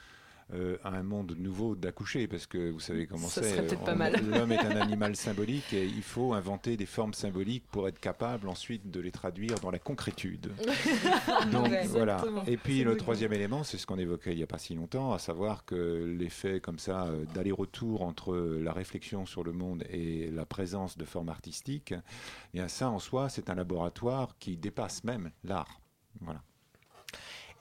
[0.54, 3.52] euh, à un monde nouveau d'accoucher, parce que vous savez comment Ça c'est.
[3.52, 4.14] serait peut-être pas on- mal.
[4.30, 8.48] L'homme est un animal symbolique et il faut inventer des formes symboliques pour être capable
[8.50, 10.52] ensuite de les traduire dans la concrétude.
[11.52, 12.14] Donc Ouais, voilà.
[12.16, 12.44] exactement.
[12.48, 15.14] Et puis le troisième élément, c'est ce qu'on évoquait il n'y a pas si longtemps,
[15.14, 20.30] à savoir que l'effet comme ça euh, d'aller-retour entre la réflexion sur le monde et
[20.32, 25.04] la présence de formes artistiques, eh bien ça en soi, c'est un laboratoire qui dépasse
[25.04, 25.80] même l'art.
[26.22, 26.42] Voilà.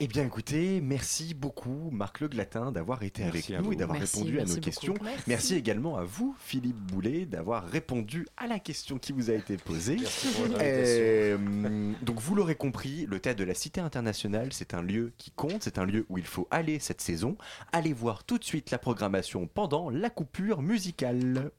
[0.01, 3.73] Eh bien écoutez, merci beaucoup Marc Le Glatin d'avoir été Merci avec nous vous.
[3.73, 4.95] et d'avoir Merci, répondu à nos questions.
[5.27, 5.57] Merci.
[5.57, 9.97] également à vous Philippe Boulet d'avoir répondu à la question qui vous a été posée.
[9.99, 14.73] Merci pour votre Euh, donc vous l'aurez compris, le théâtre de la Cité internationale, c'est
[14.73, 17.37] un lieu qui compte, c'est un lieu où il faut aller cette saison.
[17.73, 21.51] Allez voir tout de suite la programmation pendant la coupure musicale.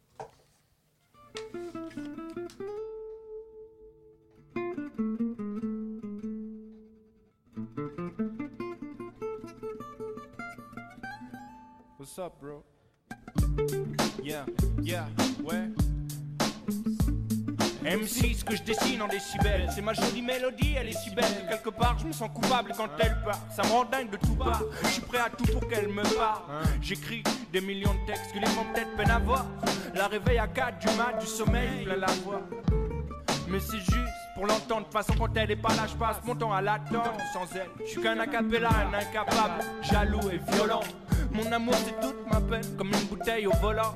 [12.20, 12.63] What's up, bro?
[14.22, 14.43] Yeah,
[14.82, 15.05] yeah,
[15.41, 15.70] ouais.
[17.86, 21.24] MC, ce que je dessine en décibels, c'est ma jolie mélodie, elle est si belle.
[21.45, 23.39] que Quelque part, je me sens coupable quand elle part.
[23.49, 24.61] Ça me rend dingue de tout part.
[24.84, 26.41] Je suis prêt à tout pour qu'elle me parle.
[26.82, 29.45] J'écris des millions de textes que les grands têtes peinent à voir.
[29.95, 32.41] La réveille à 4 du mat, du sommeil, la voix.
[33.47, 34.88] Mais c'est juste pour l'entendre.
[34.88, 37.15] De façon, quand elle est pas là, je passe mon temps à l'attendre.
[37.32, 40.82] Sans elle, je suis qu'un acapella, un incapable, jaloux et violent.
[41.32, 43.95] Mon amour, c'est toute ma peine, comme une bouteille au volant.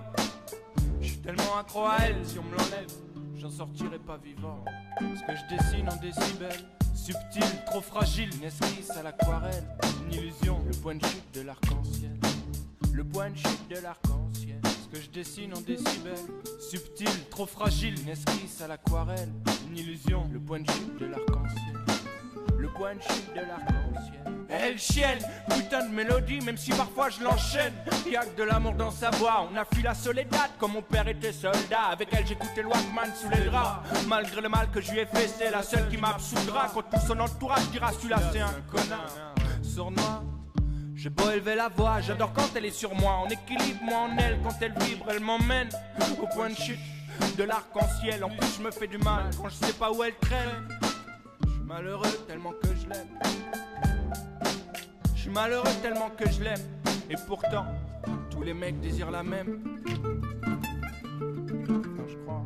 [1.02, 2.88] Je suis tellement accro à elle, si on me l'enlève,
[3.36, 4.64] j'en sortirai pas vivant.
[5.00, 6.64] Ce que je dessine en décibels,
[6.94, 9.66] subtil, trop fragile, une esquisse à l'aquarelle,
[10.06, 12.18] une illusion, le point de chute de l'arc-en-ciel.
[12.94, 14.62] Le point de chute de l'arc-en-ciel.
[14.66, 16.14] Ce que je dessine en décibels,
[16.60, 19.34] subtil, trop fragile, une esquisse à l'aquarelle,
[19.70, 21.78] une illusion, le point de chute de l'arc-en-ciel.
[22.58, 24.23] Le point de chute de l'arc-en-ciel.
[24.62, 27.74] Elle chienne, putain de mélodie, même si parfois je l'enchaîne.
[28.10, 31.08] Y'a que de l'amour dans sa voix, on a fui la soledad comme mon père
[31.08, 31.86] était soldat.
[31.92, 34.06] Avec elle j'écoutais le Walkman sous les draps.
[34.08, 36.70] Malgré le mal que je lui ai fait, c'est la seule qui m'absoudra.
[36.74, 39.34] Quand tout son entourage dira celui-là c'est un connard.
[39.64, 40.24] Sournois,
[40.94, 43.14] j'ai beau élever la voix, j'adore quand elle est sur moi.
[43.14, 45.70] En équilibre, moi en elle, quand elle vibre, elle m'emmène
[46.22, 46.80] au point de chute
[47.38, 48.24] de l'arc-en-ciel.
[48.24, 50.68] En plus, je me fais du mal quand je sais pas où elle traîne.
[51.48, 53.93] Je suis malheureux tellement que je l'aime.
[55.24, 56.60] Je suis malheureux tellement que je l'aime.
[57.10, 57.66] Et pourtant,
[58.30, 59.80] tous les mecs désirent la même.
[60.42, 62.44] Enfin, je crois.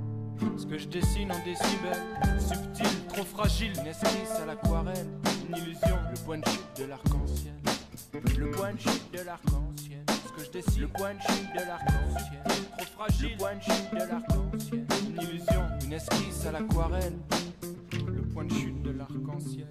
[0.55, 2.03] Ce que je dessine en décibels,
[2.39, 5.07] subtil, trop fragile, une esquisse à l'aquarelle,
[5.49, 7.55] une illusion, le point de chute de l'arc-en-ciel.
[8.13, 10.03] Le point de chute de l'arc-en-ciel.
[10.07, 12.43] Ce que je dessine, le point de chute de l'arc-en-ciel.
[12.77, 14.85] Trop fragile, le point de chute de l'arc-en-ciel.
[15.09, 17.17] Une illusion, une esquisse à l'aquarelle.
[17.93, 19.65] Le point de chute de l'arc-en-ciel.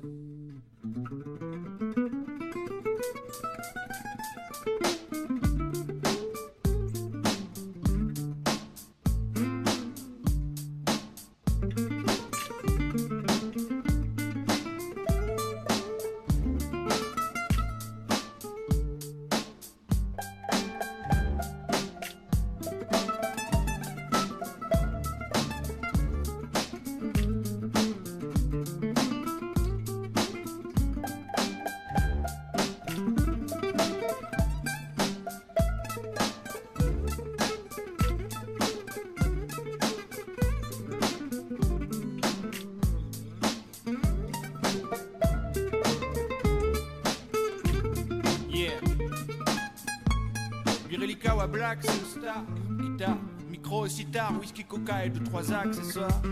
[51.74, 52.44] Star.
[52.78, 53.16] Guitare,
[53.50, 56.22] micro, sitar, whisky, coca et deux, trois accessoires.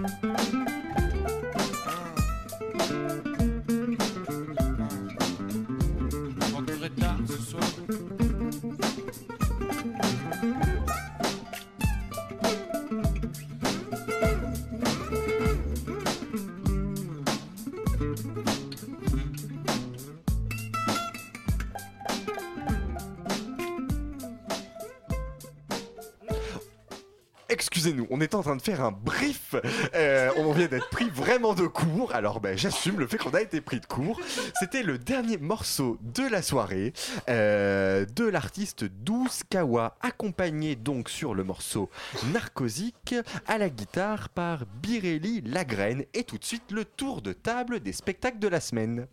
[27.84, 29.54] Excusez-nous, on est en train de faire un brief.
[29.94, 32.14] Euh, on vient d'être pris vraiment de court.
[32.14, 34.20] Alors, ben, j'assume le fait qu'on a été pris de court.
[34.58, 36.94] C'était le dernier morceau de la soirée
[37.28, 41.90] euh, de l'artiste Douce Kawa, accompagné donc sur le morceau
[42.32, 43.14] Narcosique
[43.46, 46.04] à la guitare par Birelli Lagraine.
[46.14, 49.06] Et tout de suite, le tour de table des spectacles de la semaine.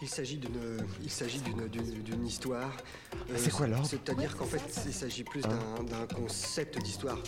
[0.00, 2.70] Il s'agit d'une, il s'agit d'une, d'une, d'une histoire.
[3.30, 3.86] Euh, c'est quoi l'ordre?
[3.86, 5.58] C'est-à-dire qu'en fait, il s'agit plus Hein?
[5.78, 7.18] d'un, d'un concept d'histoire.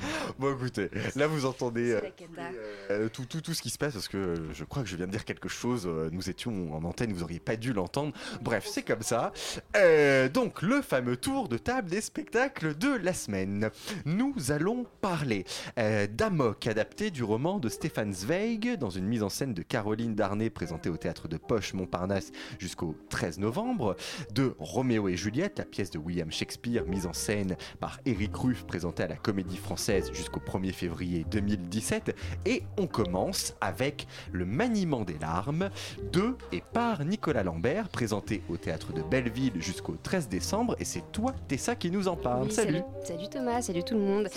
[0.38, 2.50] Bon, écoutez, là vous entendez euh, cata.
[2.90, 4.96] euh, tout, tout, tout ce qui se passe parce que euh, je crois que je
[4.96, 5.86] viens de dire quelque chose.
[5.86, 8.12] euh, nous étions en antenne, vous auriez pas dû l'entendre.
[8.42, 9.32] Bref, c'est comme ça.
[9.76, 13.70] Euh, donc, le fameux tour de table des spectacles de la semaine.
[14.04, 15.44] Nous allons parler
[15.78, 20.14] euh, d'Amok, adapté du roman de Stéphane Zweig, dans une mise en scène de Caroline
[20.14, 23.96] Darnay, présentée au théâtre de Poche Montparnasse jusqu'au 13 novembre.
[24.34, 28.64] De Roméo et Juliette, la pièce de William Shakespeare, mise en scène par Éric Ruff,
[28.66, 32.14] présentée à la Comédie Française jusqu'au 1er février 2017.
[32.44, 35.70] Et on commence avec Le maniement des larmes
[36.12, 40.76] de et par Nicolas Lambert, présenté au théâtre de Belleville jusqu'au 13 décembre.
[40.80, 42.46] Et c'est toi, Tessa, qui nous en parle.
[42.46, 42.82] Oui, Salut.
[43.04, 44.28] Salut Thomas, salut tout le monde.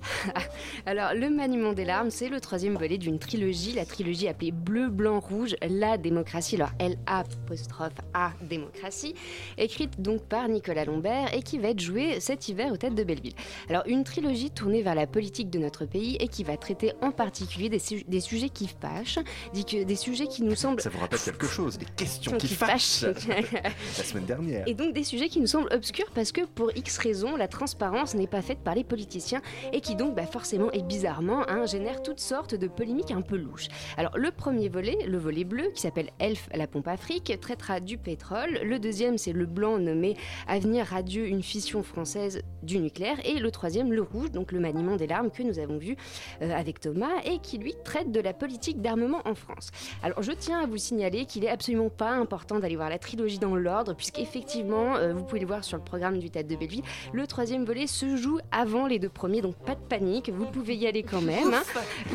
[0.86, 4.88] Alors, Le Maniement des larmes, c'est le troisième volet d'une trilogie, la trilogie appelée Bleu,
[4.88, 6.56] Blanc, Rouge, la démocratie.
[6.56, 9.14] Alors, L-A apostrophe A démocratie,
[9.58, 13.04] écrite donc par Nicolas Lambert et qui va être jouée cet hiver au Tête de
[13.04, 13.34] Belleville.
[13.68, 17.10] Alors, une trilogie tournée vers la politique de notre pays et qui va traiter en
[17.10, 19.18] particulier des, su- des sujets qui fâchent,
[19.52, 22.48] dit que des sujets qui nous semblent Ça vous rappelle quelque chose Les questions Qui
[22.48, 23.24] qui fâchent fâchent.
[23.98, 24.64] La semaine dernière.
[24.68, 28.14] Et donc des sujets qui nous semblent obscurs parce que pour X raisons, la transparence
[28.14, 29.42] n'est pas faite par les politiciens
[29.72, 33.36] et qui donc bah, forcément et bizarrement hein, génère toutes sortes de polémiques un peu
[33.36, 33.68] louches.
[33.96, 37.98] Alors le premier volet, le volet bleu qui s'appelle Elf la pompe Afrique, traitera du
[37.98, 38.60] pétrole.
[38.62, 40.16] Le deuxième c'est le blanc nommé
[40.46, 43.18] Avenir radieux, une fission française du nucléaire.
[43.24, 45.96] Et le troisième, le rouge, donc le maniement des larmes que nous avons vu
[46.42, 49.70] euh, avec Thomas et qui lui traite de la politique d'armement en France.
[50.02, 53.38] Alors je tiens à vous signaler qu'il est absolument pas important d'aller voir la trilogie
[53.38, 56.82] dans l'ordre, puisqu'effectivement, euh, vous pouvez le voir sur le programme du Théâtre de Belleville,
[57.12, 60.74] le troisième volet se joue avant les deux premiers, donc pas de panique, vous pouvez
[60.76, 61.54] y aller quand même.
[61.54, 61.62] hein.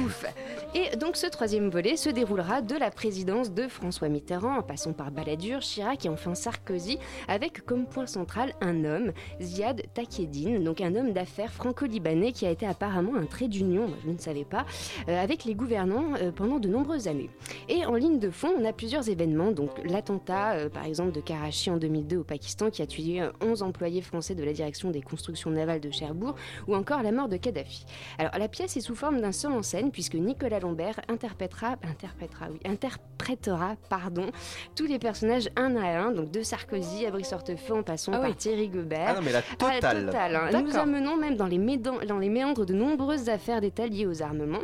[0.04, 0.26] Ouf.
[0.74, 4.94] Et donc ce troisième volet se déroulera de la présidence de François Mitterrand, en passant
[4.94, 6.98] par Balladur, Chirac et enfin Sarkozy,
[7.28, 12.52] avec comme point central un homme, Ziad Takieddine, donc un homme d'affaires franco-libanais qui a
[12.52, 14.66] été apparemment un trait d'union, je ne savais pas,
[15.10, 17.30] euh, avec les gouvernants euh, pendant de nombreuses années.
[17.68, 21.20] Et en ligne de fond, on a plusieurs événements, donc l'attentat euh, par exemple de
[21.22, 24.92] Karachi en 2002 au Pakistan qui a tué euh, 11 employés français de la direction
[24.92, 26.36] des constructions navales de Cherbourg,
[26.68, 27.86] ou encore la mort de Kadhafi.
[28.18, 32.48] Alors la pièce est sous forme d'un seul en scène puisque Nicolas Lambert interprétera, interprétera,
[32.52, 34.28] oui, interprétera, pardon,
[34.76, 38.20] tous les personnages un à un, donc de Sarkozy à Brice Hortefeux en passant Ah
[38.20, 38.36] par.
[38.36, 39.08] Thierry Goebert.
[39.10, 40.06] Ah non, mais la à totale.
[40.06, 40.62] totale, hein.
[40.62, 44.22] Nous amenons même dans les, médan- dans les méandres de nombreuses affaires d'État liées aux
[44.22, 44.60] armements.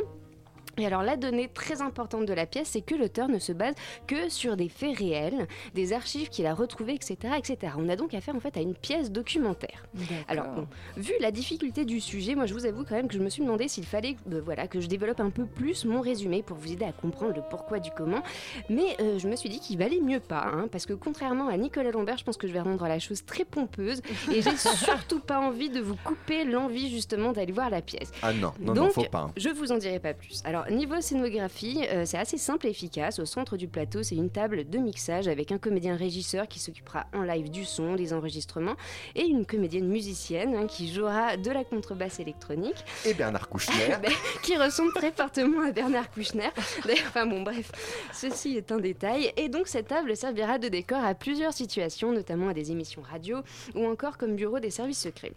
[0.78, 3.74] Et alors la donnée très importante de la pièce, c'est que l'auteur ne se base
[4.06, 7.72] que sur des faits réels, des archives qu'il a retrouvées, etc., etc.
[7.78, 9.84] On a donc affaire en fait à une pièce documentaire.
[10.28, 10.66] Alors bon,
[10.96, 13.42] vu la difficulté du sujet, moi je vous avoue quand même que je me suis
[13.42, 16.72] demandé s'il fallait euh, voilà, que je développe un peu plus mon résumé pour vous
[16.72, 18.22] aider à comprendre le pourquoi du comment.
[18.68, 21.56] Mais euh, je me suis dit qu'il valait mieux pas, hein, parce que contrairement à
[21.56, 24.00] Nicolas Lambert, je pense que je vais rendre la chose très pompeuse
[24.32, 28.10] et j'ai surtout pas envie de vous couper l'envie justement d'aller voir la pièce.
[28.22, 29.22] Ah non, non, non, Donc, faut pas.
[29.22, 29.32] hein.
[29.36, 30.42] je vous en dirai pas plus.
[30.44, 33.18] Alors, niveau scénographie, euh, c'est assez simple et efficace.
[33.18, 37.06] Au centre du plateau, c'est une table de mixage avec un comédien régisseur qui s'occupera
[37.12, 38.76] en live du son, des enregistrements,
[39.14, 42.84] et une comédienne musicienne hein, qui jouera de la contrebasse électronique.
[43.04, 43.74] Et Bernard Kouchner.
[44.02, 44.12] Ben,
[44.44, 46.50] qui ressemble très fortement à Bernard Kouchner.
[46.84, 47.72] D'ailleurs, Enfin bon, bref,
[48.12, 49.32] ceci est un détail.
[49.36, 53.38] Et donc, cette table servira de décor à plusieurs situations, notamment à des émissions radio
[53.74, 55.32] ou encore comme bureau des services secrets.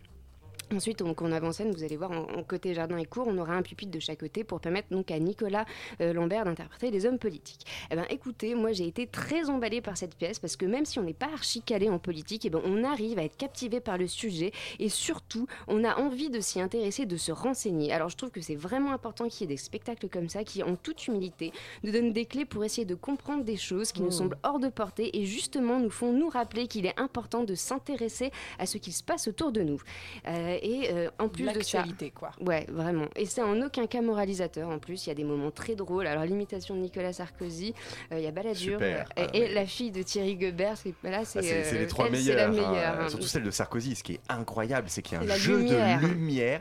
[0.73, 3.53] Ensuite, donc, en avant-scène, vous allez voir, en, en côté jardin et cour, on aura
[3.53, 5.65] un pupitre de chaque côté pour permettre donc à Nicolas
[5.99, 7.65] euh, Lambert d'interpréter les hommes politiques.
[7.89, 10.99] Eh ben, écoutez, moi j'ai été très emballée par cette pièce parce que même si
[10.99, 13.97] on n'est pas archi calé en politique, eh ben, on arrive à être captivé par
[13.97, 17.91] le sujet et surtout, on a envie de s'y intéresser, de se renseigner.
[17.91, 20.63] Alors je trouve que c'est vraiment important qu'il y ait des spectacles comme ça qui,
[20.63, 21.51] en toute humilité,
[21.83, 24.11] nous donnent des clés pour essayer de comprendre des choses qui nous Mmh.
[24.11, 28.31] semblent hors de portée et justement nous font nous rappeler qu'il est important de s'intéresser
[28.59, 29.81] à ce qui se passe autour de nous.
[30.27, 32.31] Euh, et euh, en plus de ça, L'actualité, quoi.
[32.39, 33.05] Ouais, vraiment.
[33.15, 34.69] Et c'est en aucun cas moralisateur.
[34.69, 36.07] En plus, il y a des moments très drôles.
[36.07, 37.73] Alors l'imitation de Nicolas Sarkozy,
[38.11, 39.05] euh, il y a Balladur Super.
[39.19, 40.77] euh, Ah, et, la fille de Thierry Goebert.
[40.77, 42.47] C'est là, c'est Ah, c'est c'est euh, les trois elle, la hein.
[42.49, 42.99] meilleure.
[43.01, 43.09] hein.
[43.09, 43.95] Surtout celle de Sarkozy.
[43.95, 46.01] Ce qui est incroyable, c'est qu'il y a un jeu lumière.
[46.01, 46.59] de lumière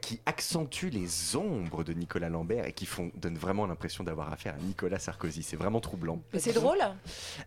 [0.00, 4.54] qui accentue les ombres de Nicolas Lambert et qui font, donne vraiment l'impression d'avoir affaire
[4.54, 5.42] à Nicolas Sarkozy.
[5.42, 6.20] C'est vraiment troublant.
[6.32, 6.78] Mais c'est drôle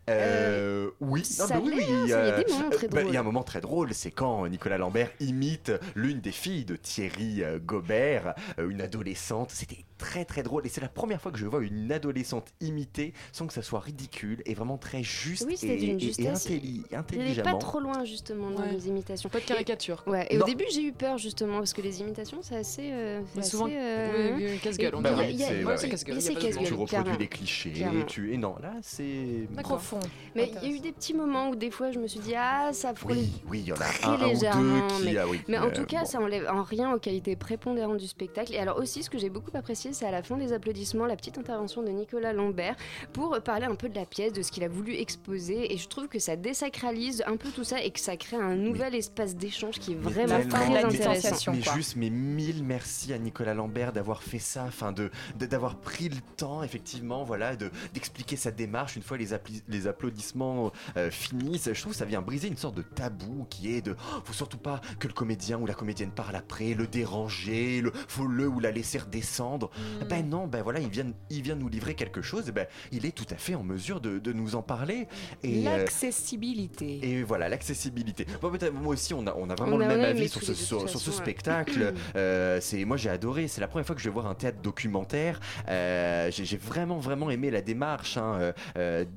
[0.09, 3.01] Euh, oui, Non, oui, oui, hein, ça, il y a des euh, moments très bah,
[3.05, 6.65] Il y a un moment très drôle, c'est quand Nicolas Lambert imite l'une des filles
[6.65, 9.51] de Thierry euh, Gobert, euh, une adolescente.
[9.51, 13.13] C'était très très drôle et c'est la première fois que je vois une adolescente imitée
[13.31, 17.51] sans que ça soit ridicule et vraiment très juste Oui, et, et- et intelli- intelligemment.
[17.51, 18.71] pas trop loin justement dans Ouais.
[18.71, 19.29] les imitations.
[19.29, 20.03] Pas de caricature.
[20.07, 22.89] Ouais, et au début j'ai eu peur justement parce que les imitations c'est assez.
[22.91, 25.89] euh, souvent, euh, oui, casse-gueule, Bah oui, c'est- ouais.
[25.89, 26.31] casse-gueule, Tu
[26.73, 27.17] reproduis clairement.
[27.19, 28.05] les clichés, Clairement.
[28.05, 28.33] tu...
[28.33, 29.47] et non, là c'est...
[29.61, 29.99] Profond.
[30.35, 32.33] Mais il y a eu des petits moments où des fois je me suis dit
[32.35, 34.87] ah ça frôle Oui, oui, il y en a un, ou deux légèrement.
[34.87, 35.03] qui...
[35.47, 36.05] mais ah en euh, tout cas, bon.
[36.05, 38.53] ça enlève en rien aux qualités prépondérantes du spectacle.
[38.53, 41.15] Et alors aussi, ce que j'ai beaucoup apprécié, c'est à la fin des applaudissements, la
[41.15, 42.75] petite intervention de Nicolas Lambert
[43.13, 45.73] pour parler un peu de la pièce, de ce qu'il a voulu exposer.
[45.73, 48.55] Et je trouve que ça désacralise un peu tout ça et que ça crée un
[48.55, 51.51] nouvel espace d'échange qui est Mais vraiment très mais- intéressant.
[51.53, 56.09] Mais juste, mais mille merci à Nicolas Lambert d'avoir fait ça, enfin de d'avoir pris
[56.09, 59.27] le temps, effectivement, voilà, de d'expliquer sa démarche une fois les,
[59.67, 61.69] les applaudissements euh, finissent.
[61.73, 64.33] Je trouve que ça vient briser une sorte de tabou qui est de, oh, faut
[64.33, 68.47] surtout pas que le comédien ou la comédienne parle après, le déranger, le faut le
[68.47, 69.69] ou la laisser redescendre.
[70.01, 70.07] Mm.
[70.07, 73.05] Ben non, ben voilà, il vient, il vient nous livrer quelque chose, et ben il
[73.05, 75.07] est tout à fait en mesure de, de nous en parler.
[75.43, 76.99] Et, euh, L'accessibilité.
[77.03, 78.25] et voilà, l'accessibilité.
[78.41, 78.51] Bon,
[78.81, 80.87] moi aussi, on a, on a vraiment On le a- même avis sur ce, sur,
[80.89, 81.17] sur ouais.
[81.17, 81.93] spectacle.
[82.15, 83.47] Euh, c'est, moi, j'ai adoré.
[83.47, 85.39] C'est la première fois que je vais voir un théâtre documentaire.
[85.69, 88.53] Euh, j'ai, j'ai vraiment, vraiment aimé la démarche hein,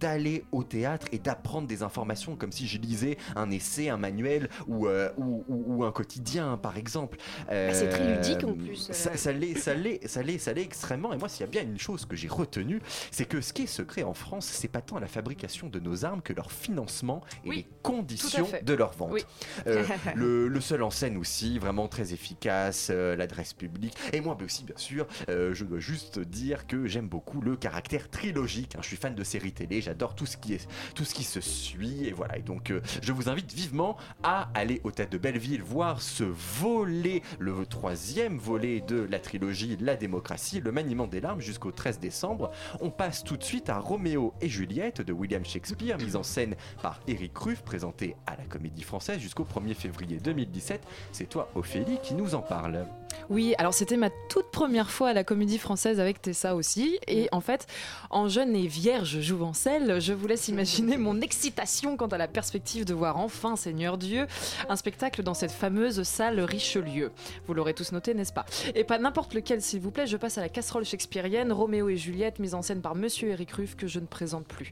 [0.00, 4.48] d'aller au théâtre et d'apprendre des informations comme si je lisais un essai, un manuel
[4.66, 7.18] ou, ou, ou- ou un quotidien, par exemple.
[7.48, 10.62] Ah, c'est très ludique, en plus, Ça, ça l'est, ça l'est, ça l'est, ça l'est
[10.62, 11.12] extrêmement.
[11.12, 12.80] Et moi, s'il y a bien une chose que j'ai retenue,
[13.10, 16.04] c'est que ce qui est secret en France, c'est pas tant la fabrication de nos
[16.04, 19.12] armes que leur financement et les conditions de leur vente.
[19.12, 19.24] Oui.
[19.66, 19.84] Euh,
[20.14, 23.94] le, le seul en scène aussi, vraiment très efficace, euh, l'adresse publique.
[24.12, 28.10] Et moi aussi, bien sûr, euh, je dois juste dire que j'aime beaucoup le caractère
[28.10, 28.74] trilogique.
[28.76, 28.80] hein.
[28.82, 31.40] Je suis fan de séries télé, j'adore tout ce qui est, tout ce qui se
[31.40, 32.06] suit.
[32.06, 32.36] Et voilà.
[32.36, 32.72] Et donc,
[33.02, 38.36] je vous invite vivement à aller au Tête de Belleville voir ce volet, le troisième
[38.38, 42.50] volet de la trilogie La démocratie, le maniement des larmes jusqu'au 13 décembre.
[42.80, 46.56] On passe tout de suite à Roméo et Juliette de William Shakespeare, mise en scène
[46.82, 50.82] par Eric Ruff, présenté à la Comédie Française jusqu'au 1er février 2017.
[51.12, 52.86] C'est toi, Ophélie, qui nous en parle.
[53.30, 56.98] Oui, alors c'était ma toute première fois à la comédie française avec Tessa aussi.
[57.06, 57.66] Et en fait,
[58.10, 62.84] en jeune et vierge jouvencelle, je vous laisse imaginer mon excitation quant à la perspective
[62.84, 64.26] de voir enfin, Seigneur Dieu,
[64.68, 67.12] un spectacle dans cette fameuse salle Richelieu.
[67.46, 68.44] Vous l'aurez tous noté, n'est-ce pas?
[68.74, 71.96] Et pas n'importe lequel, s'il vous plaît, je passe à la casserole shakespearienne, Roméo et
[71.96, 74.70] Juliette, mise en scène par Monsieur Eric Ruff, que je ne présente plus.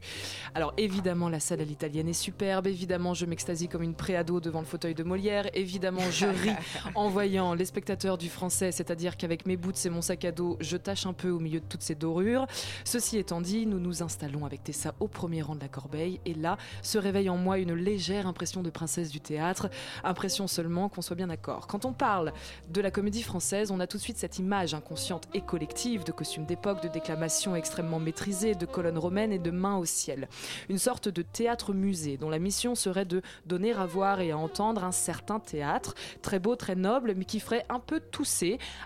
[0.55, 4.59] Alors évidemment, la salle à l'italienne est superbe, évidemment, je m'extasie comme une préado devant
[4.59, 6.55] le fauteuil de Molière, évidemment, je ris
[6.95, 10.57] en voyant les spectateurs du français, c'est-à-dire qu'avec mes boots et mon sac à dos,
[10.59, 12.47] je tâche un peu au milieu de toutes ces dorures.
[12.83, 16.33] Ceci étant dit, nous nous installons avec Tessa au premier rang de la corbeille, et
[16.33, 19.69] là se réveille en moi une légère impression de princesse du théâtre,
[20.03, 21.67] impression seulement qu'on soit bien d'accord.
[21.67, 22.33] Quand on parle
[22.69, 26.11] de la comédie française, on a tout de suite cette image inconsciente et collective de
[26.11, 30.27] costumes d'époque, de déclamations extrêmement maîtrisées, de colonnes romaines et de mains au ciel.
[30.69, 34.83] Une sorte de théâtre-musée dont la mission serait de donner à voir et à entendre
[34.83, 37.99] un certain théâtre, très beau, très noble, mais qui ferait un peu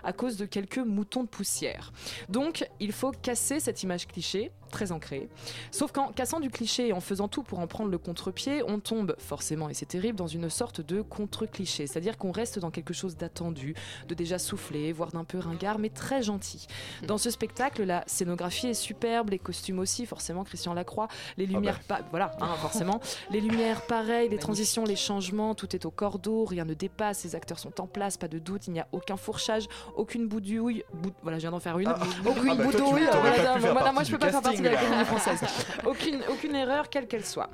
[0.02, 1.92] à cause de quelques moutons de poussière.
[2.28, 5.28] Donc, il faut casser cette image cliché, très ancrée.
[5.70, 8.80] Sauf qu'en cassant du cliché et en faisant tout pour en prendre le contre-pied, on
[8.80, 11.86] tombe forcément, et c'est terrible, dans une sorte de contre-cliché.
[11.86, 13.74] C'est-à-dire qu'on reste dans quelque chose d'attendu,
[14.08, 16.66] de déjà soufflé, voire d'un peu ringard, mais très gentil.
[17.06, 21.80] Dans ce spectacle, la scénographie est superbe, les costumes aussi, forcément, Christian Lacroix, les lumières,
[21.80, 23.00] pas, voilà, hein, forcément,
[23.30, 27.34] les lumières, pareil, les transitions, les changements, tout est au cordeau, rien ne dépasse, les
[27.34, 29.66] acteurs sont en place, pas de doute, il n'y a aucun fourchage,
[29.96, 30.84] aucune boudouille,
[31.22, 34.02] voilà, je viens d'en faire une, Ah, aucune ah bah boudouille, voilà, faire voilà, moi
[34.04, 35.04] je peux pas faire partie de la casting, là.
[35.04, 35.40] comédie française.
[35.86, 37.50] aucune, aucune erreur, quelle qu'elle soit.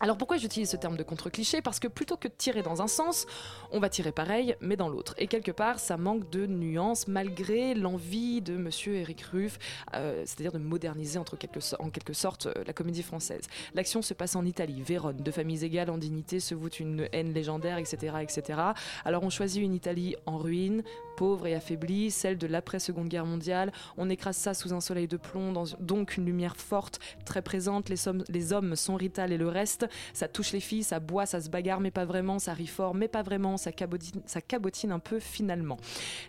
[0.00, 2.88] Alors pourquoi j'utilise ce terme de contre-cliché Parce que plutôt que de tirer dans un
[2.88, 3.26] sens,
[3.70, 5.14] on va tirer pareil, mais dans l'autre.
[5.18, 9.56] Et quelque part, ça manque de nuances malgré l'envie de Monsieur Eric Ruff,
[9.94, 13.42] euh, c'est-à-dire de moderniser entre quelque so- en quelque sorte euh, la comédie française.
[13.72, 17.32] L'action se passe en Italie, Vérone, deux familles égales en dignité se voûtent une haine
[17.32, 18.58] légendaire, etc., etc.
[19.04, 20.82] Alors on choisit une Italie en ruine,
[21.16, 23.72] pauvre et affaiblie, celle de l'après-seconde guerre mondiale.
[23.96, 27.88] On écrase ça sous un soleil de plomb, donc une lumière forte, très présente.
[27.88, 29.86] Les, hommes sont Rital et le reste.
[30.12, 32.38] Ça touche les filles, ça boit, ça se bagarre, mais pas vraiment.
[32.38, 33.56] Ça rit fort, mais pas vraiment.
[33.56, 35.78] Ça cabotine, ça cabotine un peu finalement.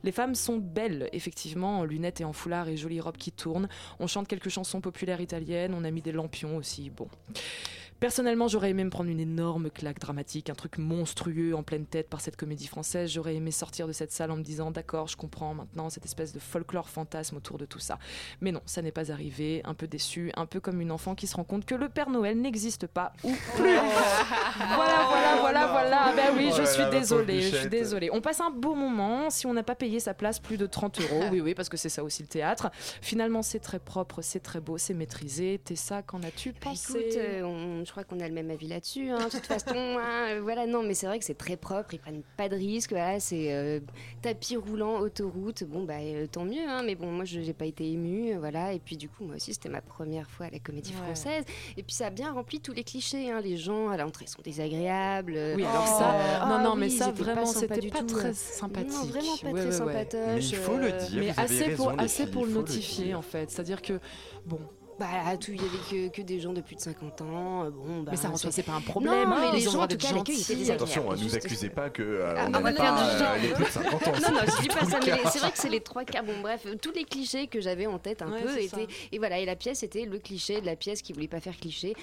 [0.03, 3.67] Les femmes sont belles, effectivement, en lunettes et en foulard et jolies robes qui tournent.
[3.99, 5.73] On chante quelques chansons populaires italiennes.
[5.73, 6.89] On a mis des lampions aussi.
[6.89, 7.07] Bon.
[7.99, 12.09] Personnellement, j'aurais aimé me prendre une énorme claque dramatique, un truc monstrueux en pleine tête
[12.09, 13.09] par cette comédie française.
[13.11, 16.33] J'aurais aimé sortir de cette salle en me disant d'accord, je comprends maintenant cette espèce
[16.33, 17.97] de folklore fantasme autour de tout ça.
[18.41, 19.61] Mais non, ça n'est pas arrivé.
[19.65, 22.09] Un peu déçu, un peu comme une enfant qui se rend compte que le Père
[22.09, 23.75] Noël n'existe pas ou plus.
[24.75, 26.13] voilà, voilà, voilà, voilà.
[26.15, 28.09] Ben oui, Oh je suis désolée, je suis désolée.
[28.11, 30.99] On passe un beau moment si on n'a pas payé sa place plus de 30
[31.01, 31.23] euros.
[31.31, 32.69] Oui, oui, parce que c'est ça aussi le théâtre.
[33.01, 35.59] Finalement, c'est très propre, c'est très beau, c'est maîtrisé.
[35.63, 37.41] Tessa, qu'en as-tu pensé?
[37.85, 39.09] Je crois qu'on a le même avis là-dessus.
[39.11, 39.19] hein.
[39.25, 41.93] De toute façon, hein, euh, voilà, non, mais c'est vrai que c'est très propre.
[41.93, 42.91] Ils prennent pas de risques.
[42.91, 43.79] Voilà, c'est euh,
[44.21, 45.63] tapis roulant, autoroute.
[45.63, 46.67] Bon, bah euh, tant mieux.
[46.67, 48.33] hein, mais bon, moi, je n'ai pas été émue.
[48.35, 48.73] voilà.
[48.73, 51.05] Et puis du coup, moi aussi, c'était ma première fois à la Comédie Ouais.
[51.05, 51.43] Française.
[51.77, 53.29] Et puis ça a bien rempli tous les clichés.
[53.31, 53.41] hein.
[53.41, 55.33] Les gens à l'entrée sont désagréables.
[55.55, 58.05] Oui, alors euh, ça, ah non, non, mais oui, ça, vraiment, c'était du pas tout,
[58.07, 58.91] très sympathique.
[58.91, 60.19] Non, vraiment pas Ouais, très ouais, sympatoche.
[60.35, 63.51] Mais il faut le dire, Mais assez pour, assez pour le notifier, en fait.
[63.51, 63.99] C'est-à-dire que,
[64.45, 64.59] bon.
[64.97, 67.65] Bah, tout, il y avait que, que des gens de plus de 50 ans.
[67.65, 69.55] euh, Bon, bah, Mais ça, en soi, c'est- pas un problème, Non, hein, mais ils
[69.55, 70.83] les gens, en tout cas, l'accueil était désagréable.
[70.83, 73.35] Attention, ne nous accusez pas que euh, Ah, on faire pas du euh, genre.
[73.41, 74.11] les plus de 50 ans.
[74.11, 76.23] Non, c'est non, je dis pas ça, mais c'est vrai que c'est les trois quarts.
[76.23, 78.87] Bon, bref, tous les clichés que j'avais en tête un Ouais, peu étaient.
[79.11, 81.57] Et voilà, et la pièce était le cliché de la pièce qui voulait pas faire
[81.57, 81.93] cliché.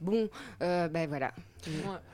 [0.00, 0.28] Bon,
[0.62, 1.32] euh, ben voilà.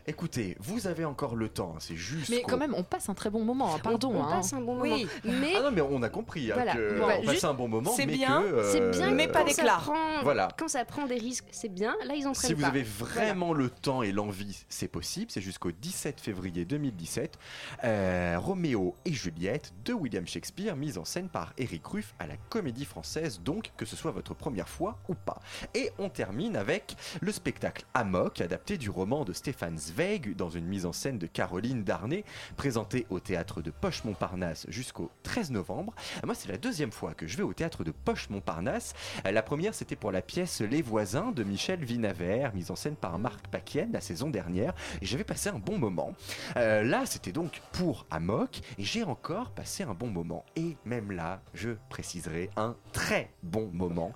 [0.07, 2.28] Écoutez, vous avez encore le temps, hein, c'est juste.
[2.30, 4.12] Mais quand même, on passe un très bon moment, hein, pardon.
[4.14, 4.28] on hein.
[4.36, 4.90] passe un bon Oui.
[5.24, 5.40] moment.
[5.40, 6.74] Mais Ah non, mais on a compris hein, Voilà.
[6.74, 8.47] que Bon, on juste- passe un bon moment, c'est mais bien, que.
[8.47, 9.78] euh, c'est bien, mais pas d'éclat.
[9.78, 10.49] prend- Voilà.
[10.57, 11.97] Quand ça prend des risques, c'est bien.
[12.07, 12.68] Là, ils en Si vous pas.
[12.68, 15.30] avez vraiment le temps et l'envie, c'est possible.
[15.30, 17.38] C'est jusqu'au 17 février 2017.
[17.84, 22.36] Euh, Roméo et Juliette de William Shakespeare, mise en scène par Eric Ruff à la
[22.49, 25.40] Comédie Française, donc que ce soit votre première fois ou pas.
[25.74, 30.66] Et on termine avec le spectacle Amok, adapté du roman de Stéphane Zweig, dans une
[30.66, 32.24] mise en scène de Caroline Darnay,
[32.57, 35.95] présenté au théâtre de Poche-Montparnasse jusqu'au 13 novembre.
[36.24, 38.95] Moi, c'est la deuxième fois que je vais au théâtre de Poche-Montparnasse.
[39.26, 42.97] Euh, La première, c'était pour la pièce Les voisins de Michel Vinavert, mise en scène
[42.97, 44.74] par Marc Paquien la saison dernière.
[45.03, 46.14] Et j'avais passé un bon moment.
[46.57, 48.61] Euh, là, c'était donc pour Amok.
[48.78, 50.45] Et j'ai encore passé un bon moment.
[50.57, 54.12] Et même là, je préciserai un très bon moment.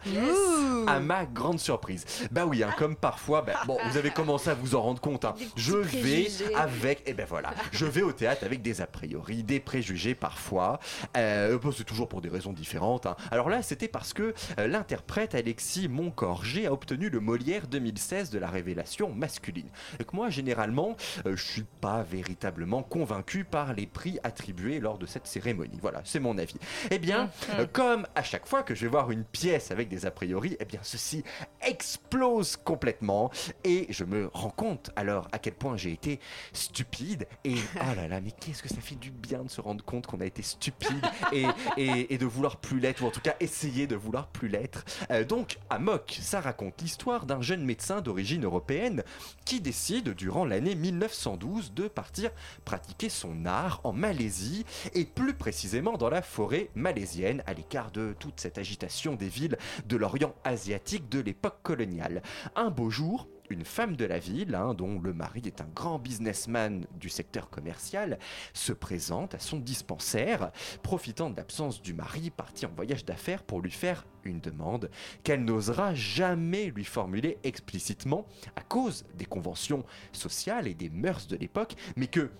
[0.86, 2.04] À ma grande surprise.
[2.30, 5.09] Bah oui, hein, comme parfois, bah, bon, vous avez commencé à vous en rendre compte.
[5.24, 5.34] Hein.
[5.56, 6.54] Je vais préjugés.
[6.54, 10.78] avec, et ben voilà, je vais au théâtre avec des a priori, des préjugés parfois.
[11.16, 13.06] Euh, c'est toujours pour des raisons différentes.
[13.06, 13.16] hein.
[13.30, 18.38] Alors là, c'était parce que euh, l'interprète Alexis Moncorgé a obtenu le Molière 2016 de
[18.38, 19.68] la révélation masculine.
[20.12, 20.96] Moi, généralement,
[21.26, 25.78] euh, je suis pas véritablement convaincu par les prix attribués lors de cette cérémonie.
[25.80, 26.56] Voilà, c'est mon avis.
[26.90, 30.04] Eh bien, euh, comme à chaque fois que je vais voir une pièce avec des
[30.06, 31.22] a priori, eh bien, ceci
[31.62, 33.30] explose complètement
[33.64, 36.20] et je me rends compte alors à quel point j'ai été
[36.52, 39.82] stupide et oh là là mais qu'est-ce que ça fait du bien de se rendre
[39.84, 41.46] compte qu'on a été stupide et,
[41.76, 44.84] et, et de vouloir plus l'être ou en tout cas essayer de vouloir plus l'être
[45.10, 49.02] Euh, donc Amok ça raconte l'histoire d'un jeune médecin d'origine européenne
[49.44, 52.30] qui décide durant l'année 1912 de partir
[52.64, 58.14] pratiquer son art en Malaisie et plus précisément dans la forêt malaisienne à l'écart de
[58.18, 62.22] toute cette agitation des villes de l'Orient asiatique de l'époque coloniale.
[62.54, 65.98] Un beau jour, une femme de la ville, hein, dont le mari est un grand
[65.98, 68.18] businessman du secteur commercial,
[68.54, 73.60] se présente à son dispensaire, profitant de l'absence du mari parti en voyage d'affaires pour
[73.60, 74.90] lui faire une demande
[75.24, 78.26] qu'elle n'osera jamais lui formuler explicitement
[78.56, 82.30] à cause des conventions sociales et des mœurs de l'époque, mais que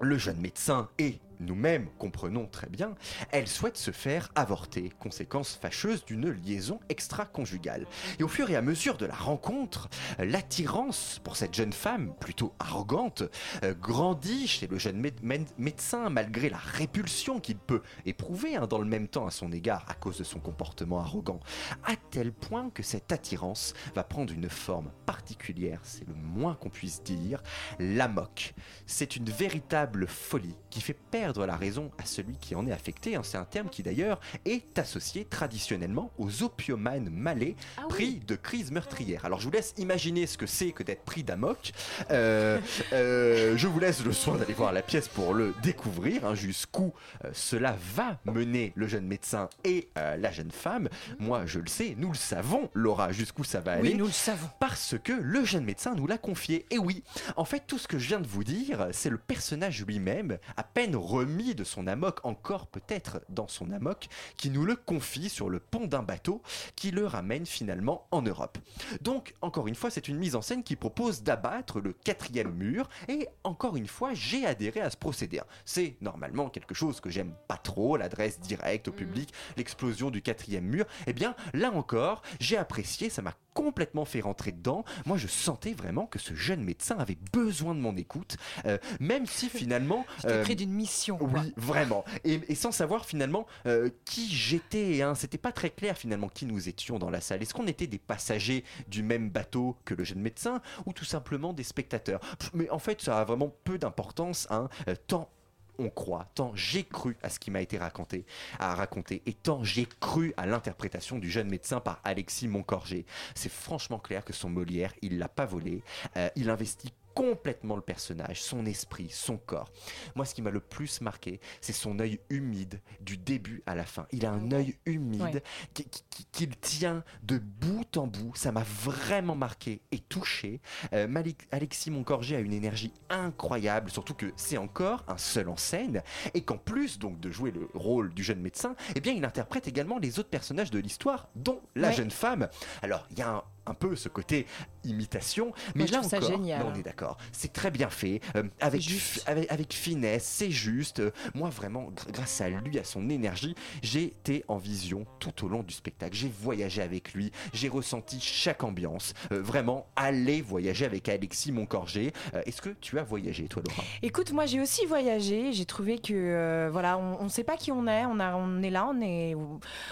[0.00, 2.94] le jeune médecin et nous-mêmes comprenons très bien,
[3.30, 7.86] elle souhaite se faire avorter, conséquence fâcheuse d'une liaison extra-conjugale.
[8.18, 12.54] Et au fur et à mesure de la rencontre, l'attirance pour cette jeune femme, plutôt
[12.58, 13.22] arrogante,
[13.64, 18.66] euh, grandit chez le jeune mé- mé- médecin malgré la répulsion qu'il peut éprouver hein,
[18.66, 21.40] dans le même temps à son égard à cause de son comportement arrogant,
[21.84, 26.70] à tel point que cette attirance va prendre une forme particulière, c'est le moins qu'on
[26.70, 27.42] puisse dire,
[27.78, 28.54] l'amok.
[28.86, 33.16] C'est une véritable folie qui fait perdre la raison à celui qui en est affecté.
[33.16, 33.22] hein.
[33.22, 37.56] C'est un terme qui d'ailleurs est associé traditionnellement aux opiomanes malais
[37.88, 39.24] pris de crise meurtrière.
[39.24, 41.72] Alors je vous laisse imaginer ce que c'est que d'être pris d'amok.
[42.10, 42.58] Euh,
[42.92, 46.92] euh, je vous laisse le soin d'aller voir la pièce pour le découvrir, hein, jusqu'où
[47.24, 50.88] euh, cela va mener le jeune médecin et la jeune femme.
[51.18, 53.90] Moi je le sais, nous le savons, Laura, jusqu'où ça va aller.
[53.90, 54.48] Oui, nous le savons.
[54.60, 56.66] Parce que le jeune médecin nous l'a confié.
[56.70, 57.02] Et oui,
[57.36, 60.62] en fait, tout ce que je viens de vous dire, c'est le personnage lui-même, à
[60.62, 65.48] peine remis de son amok, encore peut-être dans son amok, qui nous le confie sur
[65.50, 66.42] le pont d'un bateau
[66.76, 68.58] qui le ramène finalement en Europe.
[69.00, 72.88] Donc, encore une fois, c'est une mise en scène qui propose d'abattre le quatrième mur,
[73.08, 75.40] et encore une fois, j'ai adhéré à ce procédé.
[75.64, 80.64] C'est normalement quelque chose que j'aime pas trop, l'adresse directe au public, l'explosion du quatrième
[80.64, 80.86] mur.
[81.06, 84.84] Eh bien, là encore, j'ai apprécié, ça m'a complètement fait rentrer dedans.
[85.04, 89.26] Moi, je sentais vraiment que ce jeune médecin avait besoin de mon écoute, euh, même
[89.26, 90.06] si finalement...
[90.26, 91.07] Euh, pris d'une mission.
[91.20, 92.04] Oui, vraiment.
[92.24, 95.02] Et, sans savoir finalement euh, qui j'étais.
[95.02, 95.14] Hein.
[95.14, 97.42] C'était pas très clair finalement qui nous étions dans la salle.
[97.42, 101.52] Est-ce qu'on était des passagers du même bateau que le jeune médecin ou tout simplement
[101.52, 102.20] des spectateurs?
[102.54, 104.46] Mais en fait, ça a vraiment peu d'importance.
[104.50, 105.30] Hein, euh, tant
[105.78, 108.26] on croit, tant j'ai cru à ce qui m'a été raconté,
[108.58, 113.06] à raconter, et tant j'ai cru à l'interprétation du jeune médecin par Alexis Moncorgé.
[113.34, 115.82] C'est franchement clair que son Molière, il l'a pas volé,
[116.16, 119.72] euh, il investit complètement le personnage, son esprit, son corps.
[120.14, 123.84] Moi, ce qui m'a le plus marqué, c'est son œil humide du début à la
[123.84, 124.06] fin.
[124.12, 125.42] Il a un œil humide
[125.74, 125.84] Ouais.
[126.30, 128.32] qu'il tient de bout en bout.
[128.36, 130.60] Ça m'a vraiment marqué et touché.
[130.92, 135.56] Euh, Malik- Alexis Moncorgé a une énergie incroyable, surtout que c'est encore un seul en
[135.56, 136.02] scène
[136.34, 139.66] et qu'en plus donc de jouer le rôle du jeune médecin, eh bien il interprète
[139.66, 141.94] également les autres personnages de l'histoire, dont la Ouais.
[141.94, 142.48] jeune femme.
[142.82, 144.46] Alors il y a un, un peu ce côté
[144.84, 146.60] imitation, mais Moi, là ça encore, génial.
[146.64, 148.82] non, on est d'accord, c'est très bien fait, euh, avec,
[149.26, 151.00] avec avec finesse, c'est juste.
[151.00, 155.44] Euh, moi vraiment, gr- grâce à lui, à son énergie, j'ai été en vision tout
[155.44, 156.16] au long du spectacle.
[156.16, 159.12] J'ai voyagé avec lui, j'ai ressenti chaque ambiance.
[159.32, 162.12] Euh, vraiment, allez voyager avec Alexis Moncorgé.
[162.34, 163.82] Euh, Est-ce que tu as voyagé, toi, Laura?
[164.02, 165.52] Écoute, moi j'ai aussi voyagé.
[165.52, 168.04] J'ai trouvé que voilà, on ne sait pas qui on est.
[168.06, 169.34] On, a, on est là, on est,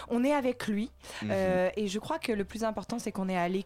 [0.08, 0.90] on est avec lui.
[1.22, 1.30] Mhm.
[1.76, 3.65] Et je crois que le plus important, c'est qu'on est à l'écoute.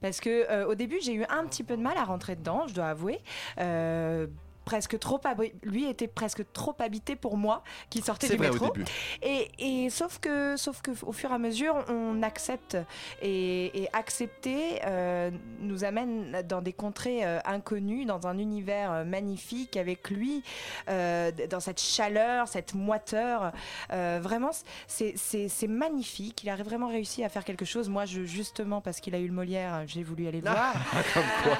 [0.00, 2.66] Parce que euh, au début, j'ai eu un petit peu de mal à rentrer dedans,
[2.66, 3.20] je dois avouer.
[3.58, 4.26] Euh,
[4.66, 5.18] presque trop
[5.62, 8.66] lui était presque trop habité pour moi qui sortait C'est du vrai au métro.
[8.72, 8.84] début.
[9.22, 12.76] et, et sauf que sauf que au fur et à mesure on accepte
[13.22, 19.04] et, et accepter euh, nous amène dans des contrées euh, inconnues dans un univers euh,
[19.04, 20.42] magnifique avec lui
[20.90, 23.52] euh, dans cette chaleur cette moiteur.
[23.92, 24.50] Euh, vraiment
[24.88, 26.42] c'est magnifique.
[26.42, 27.88] Il a vraiment réussi à faire quelque chose.
[27.88, 30.74] Moi je justement parce qu'il a eu le Molière j'ai voulu aller le voir.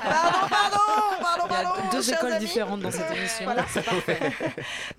[0.03, 0.79] Pardon
[1.21, 2.45] pardon Il y a pardon, deux écoles amis.
[2.45, 3.45] différentes dans cette émission.
[3.45, 4.19] Voilà, c'est parfait.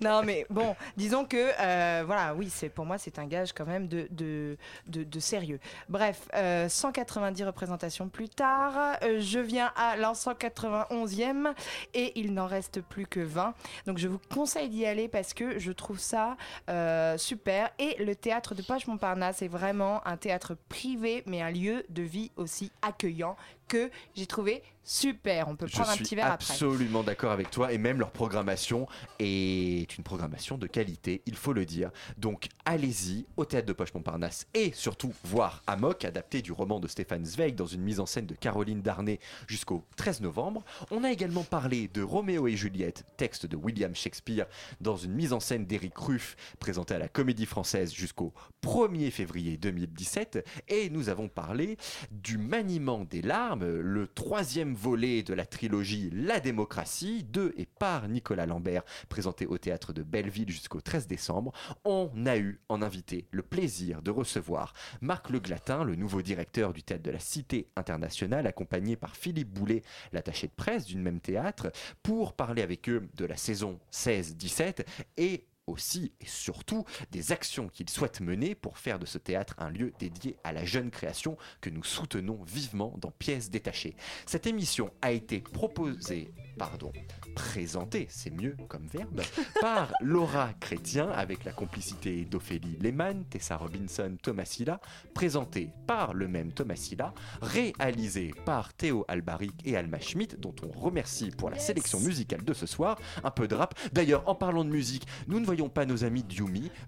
[0.00, 3.66] non, mais bon, disons que, euh, voilà, oui, c'est pour moi, c'est un gage quand
[3.66, 5.60] même de, de, de, de sérieux.
[5.88, 11.52] Bref, euh, 190 représentations plus tard, euh, je viens à la 191e
[11.94, 13.54] et il n'en reste plus que 20.
[13.86, 16.36] Donc, je vous conseille d'y aller parce que je trouve ça
[16.68, 17.70] euh, super.
[17.78, 22.02] Et le théâtre de Poche Montparnasse est vraiment un théâtre privé, mais un lieu de
[22.02, 23.36] vie aussi accueillant
[23.68, 25.48] que j'ai trouvé super.
[25.48, 26.52] On peut Je prendre un suis petit verre après.
[26.52, 28.86] absolument d'accord avec toi et même leur programmation
[29.18, 31.90] est une programmation de qualité, il faut le dire.
[32.16, 36.88] Donc allez-y au théâtre de Poche Montparnasse et surtout voir Amok, adapté du roman de
[36.88, 40.64] Stéphane Zweig dans une mise en scène de Caroline Darnay jusqu'au 13 novembre.
[40.90, 44.46] On a également parlé de Roméo et Juliette, texte de William Shakespeare,
[44.80, 48.32] dans une mise en scène d'Éric Ruff, présentée à la Comédie Française jusqu'au
[48.62, 50.46] 1er février 2017.
[50.68, 51.76] Et nous avons parlé
[52.10, 58.08] du maniement des larmes, le troisième volet de la trilogie La démocratie, de et par
[58.08, 61.52] Nicolas Lambert, présenté au théâtre de Belleville jusqu'au 13 décembre.
[61.84, 66.72] On a eu en invité le plaisir de recevoir Marc Le Glatin, le nouveau directeur
[66.72, 71.20] du théâtre de la Cité internationale, accompagné par Philippe Boulet, l'attaché de presse du même
[71.20, 71.72] théâtre,
[72.02, 74.84] pour parler avec eux de la saison 16-17
[75.16, 79.70] et aussi et surtout des actions qu'il souhaite mener pour faire de ce théâtre un
[79.70, 83.96] lieu dédié à la jeune création que nous soutenons vivement dans Pièces détachées.
[84.26, 86.92] Cette émission a été proposée, pardon,
[87.34, 89.22] présentée, c'est mieux comme verbe,
[89.60, 94.80] par Laura Chrétien avec la complicité d'Ophélie Lehmann, Tessa Robinson, Thomas Silla,
[95.14, 100.78] présentée par le même Thomas Silla, réalisée par Théo Albaric et Alma Schmidt, dont on
[100.78, 103.74] remercie pour la sélection musicale de ce soir, un peu de rap.
[103.92, 106.24] D'ailleurs, en parlant de musique, nous ne voyons pas nos amis.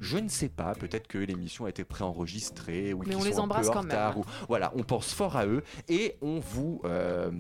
[0.00, 3.32] Je ne sais pas, peut-être que l'émission a été préenregistrée ou qu'ils on sont les
[3.32, 4.16] un peu embrasse en quand même, retard.
[4.16, 4.20] hein.
[4.20, 7.30] ou- Voilà, on pense fort à eux et on vous euh,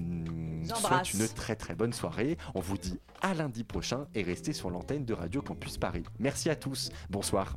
[0.64, 2.19] souhaite une très très bonne soirée.
[2.54, 6.04] On vous dit à lundi prochain et restez sur l'antenne de Radio Campus Paris.
[6.18, 6.90] Merci à tous.
[7.08, 7.56] Bonsoir.